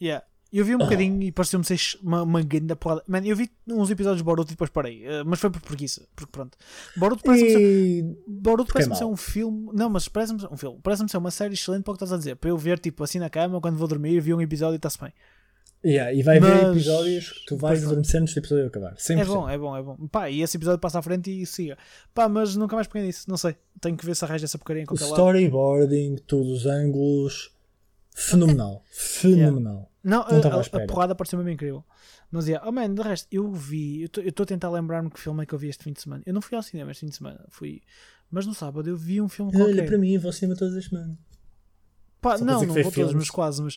[0.00, 0.84] yeah, eu vi um Oh.
[0.84, 3.02] bocadinho e pareceu-me ser uma, uma grande porrada.
[3.08, 5.04] Man, eu vi uns episódios de Boruto e depois parei.
[5.06, 6.06] eh, mas foi por preguiça.
[6.14, 6.56] Porque pronto.
[6.96, 8.02] Boruto parece-me ser, e...
[8.26, 9.70] Boruto porque é parece ser um filme.
[9.74, 10.78] Não, mas parece-me ser um filme.
[10.82, 12.36] Parece-me ser uma série excelente para o que estás a dizer.
[12.36, 14.98] Para eu ver tipo assim na cama, quando vou dormir, vi um episódio e está-se
[15.00, 15.12] bem.
[15.84, 18.94] Yeah, e vai ver Mas- episódios que tu vais adormecer antes do episódio acabar.
[18.96, 19.20] 100%.
[19.20, 19.96] É bom, é bom, é bom.
[20.10, 21.76] Pá, e esse episódio passa à frente e siga.
[22.14, 23.26] Pá, mas nunca mais peguei nisso.
[23.28, 23.54] Não sei.
[23.80, 25.12] Tenho que ver se arranja essa porcaria em O qualquer lado.
[25.14, 27.52] storyboarding, todos os ângulos,
[28.16, 28.82] fenomenal.
[28.90, 29.90] Fenomenal.
[30.02, 31.84] Não, Não à a, a, a porrada pareceu-me bem incrível.
[32.30, 32.66] Mas, yeah.
[32.68, 34.02] oh man, de resto, eu vi.
[34.02, 36.22] Eu estou a tentar lembrar-me que filme é que eu vi este fim de semana.
[36.26, 37.44] Eu não fui ao cinema este fim de semana.
[37.48, 37.82] Fui.
[38.30, 39.86] Mas no sábado eu vi um filme Olha qualquer.
[39.86, 41.16] para mim, eu vou ao cinema todas as semanas.
[42.20, 43.14] Pá, Só não, não vou vê todos, filmes.
[43.14, 43.62] mas quase.
[43.62, 43.76] Mas.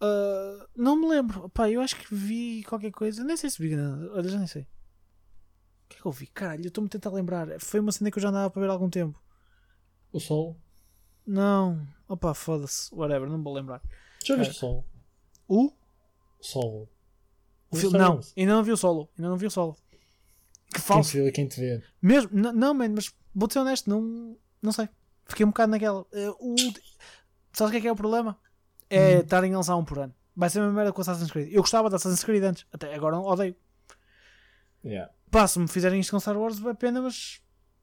[0.00, 1.48] ah, não me lembro.
[1.50, 3.24] Pá, eu acho que vi qualquer coisa.
[3.24, 4.10] Nem sei se vi nada.
[4.12, 4.62] Olha, já nem sei.
[4.62, 4.66] O
[5.88, 6.26] que é que eu vi?
[6.26, 7.48] Caralho, eu estou-me a tentar lembrar.
[7.58, 9.20] Foi uma cena que eu já andava para ver há algum tempo.
[10.12, 10.60] O Sol.
[11.30, 11.86] Não.
[12.08, 12.92] Opa, foda-se.
[12.94, 13.80] Whatever, não me vou lembrar.
[14.24, 14.56] Já viste É.
[14.56, 14.84] o Sol?
[15.48, 15.66] O?
[15.66, 15.72] O
[16.40, 16.88] Sol.
[17.70, 17.96] o filme?
[17.98, 18.32] Não, Wars.
[18.36, 19.08] ainda não vi o solo.
[19.16, 19.76] Ainda não vi o solo.
[20.66, 21.10] Que Quem falso.
[21.12, 21.82] te vê, quem te vê.
[22.02, 24.88] Mesmo, não, man, mas vou-te ser honesto, não, não sei.
[25.26, 26.04] Fiquei um bocado naquela.
[26.12, 26.56] Eh, o,
[27.52, 28.36] sabes o que é que é o problema?
[28.88, 29.20] É Hum.
[29.20, 30.14] estarem a lançar um por ano.
[30.34, 31.52] Vai ser a mesma merda com Assassin's Creed.
[31.52, 33.54] Eu gostava de Assassin's Creed antes, até agora odeio.
[34.84, 35.12] Yeah.
[35.30, 37.40] Pá, se me fizerem isto com Star Wars, vai pena, mas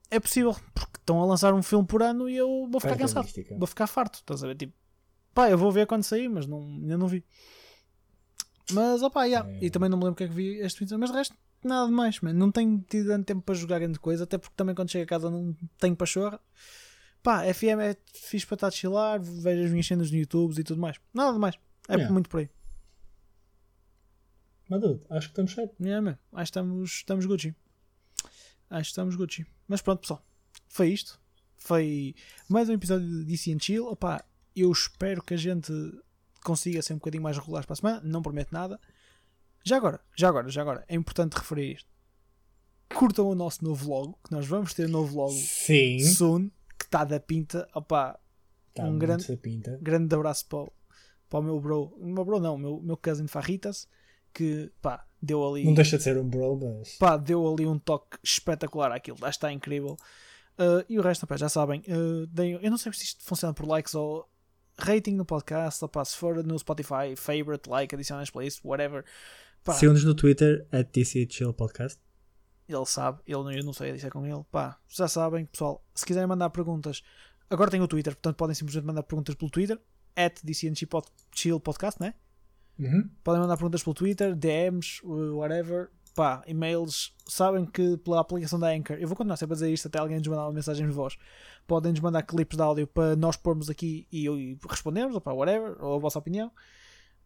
[0.09, 2.97] é possível, porque estão a lançar um filme por ano e eu vou ficar a
[2.97, 3.27] cansado.
[3.57, 4.55] Vou ficar farto, estás a ver?
[4.55, 4.73] Tipo,
[5.33, 7.23] pá, eu vou ver quando sair, mas não, ainda não vi.
[8.71, 9.49] Mas, opá, yeah.
[9.49, 9.65] É.
[9.65, 11.17] e também não me lembro o que é que vi este fim semana, mas de
[11.17, 12.33] resto, nada demais, man.
[12.33, 15.07] não tenho tido tanto tempo para jogar grande coisa, até porque também quando chego a
[15.07, 16.39] casa não tenho pachorra.
[17.23, 20.63] Pá, FM é fixe para estar a chilar, vejo as minhas cenas no YouTube e
[20.63, 20.97] tudo mais.
[21.13, 21.55] Nada demais,
[21.87, 22.13] é Yeah.
[22.13, 22.49] muito por aí.
[24.69, 25.75] Mas, dude, acho que estamos certo.
[25.81, 26.17] Yeah, man.
[26.33, 27.55] Acho que estamos, estamos Gucci.
[28.69, 29.45] Acho que estamos Gucci.
[29.67, 30.23] Mas pronto, pessoal.
[30.67, 31.19] Foi isto.
[31.57, 32.15] Foi
[32.49, 33.85] mais um episódio de DC and Chill.
[33.87, 34.23] Opa,
[34.55, 35.71] eu espero que a gente
[36.43, 38.01] consiga ser um bocadinho mais regulares para a semana.
[38.03, 38.79] Não prometo nada.
[39.63, 40.85] Já agora, já agora, já agora.
[40.87, 41.89] É importante referir isto.
[42.93, 44.19] Curtam o nosso novo logo.
[44.23, 45.99] Que nós vamos ter um novo logo Sim.
[45.99, 46.49] soon.
[46.77, 47.67] Que está da pinta.
[47.73, 48.19] Opa,
[48.73, 49.77] Tá um grande- pinta.
[49.81, 50.73] grande abraço para o,
[51.29, 51.97] para o meu bro.
[51.99, 53.87] Meu bro não, meu, meu cousin Farritas.
[54.37, 55.63] Que pá, deu ali.
[55.65, 56.95] Não deixa de ser um bro, mas.
[56.99, 59.97] pá, deu ali um toque espetacular àquilo, acho que está incrível.
[60.59, 63.67] Uh, e o resto, já sabem, uh, deem- eu não sei se isto funciona por
[63.67, 64.29] likes ou
[64.77, 69.03] rating no podcast, ou pá, se for no Spotify, favorite, like, adicionem as playlists, whatever.
[69.73, 71.99] Sigam-nos no Twitter, at DC Chill Podcast.
[72.69, 74.43] ele sabe, ele, eu não sei, isso é com ele.
[74.51, 77.01] Pá, já sabem, pessoal, se quiserem mandar perguntas,
[77.49, 79.79] agora tem o Twitter, portanto podem simplesmente mandar perguntas pelo Twitter,
[80.15, 80.39] at
[81.63, 82.13] Podcast, né?
[82.79, 83.09] Uhum.
[83.23, 85.89] Podem mandar perguntas pelo Twitter, DMs, uh, whatever.
[86.15, 87.13] Pá, e-mails.
[87.27, 90.17] Sabem que pela aplicação da Anchor, eu vou continuar sempre a dizer isto até alguém
[90.17, 91.15] nos mandar uma mensagem de voz.
[91.67, 95.75] Podem nos mandar clipes de áudio para nós pormos aqui e, e respondermos, opá, whatever,
[95.79, 96.51] ou a vossa opinião.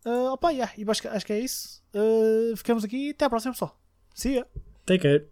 [0.06, 1.82] Uh, opá, yeah, e acho, que- acho que é isso.
[1.96, 3.80] Uh, ficamos aqui e até à próxima, pessoal.
[4.14, 4.46] See ya.
[4.86, 5.31] Take care.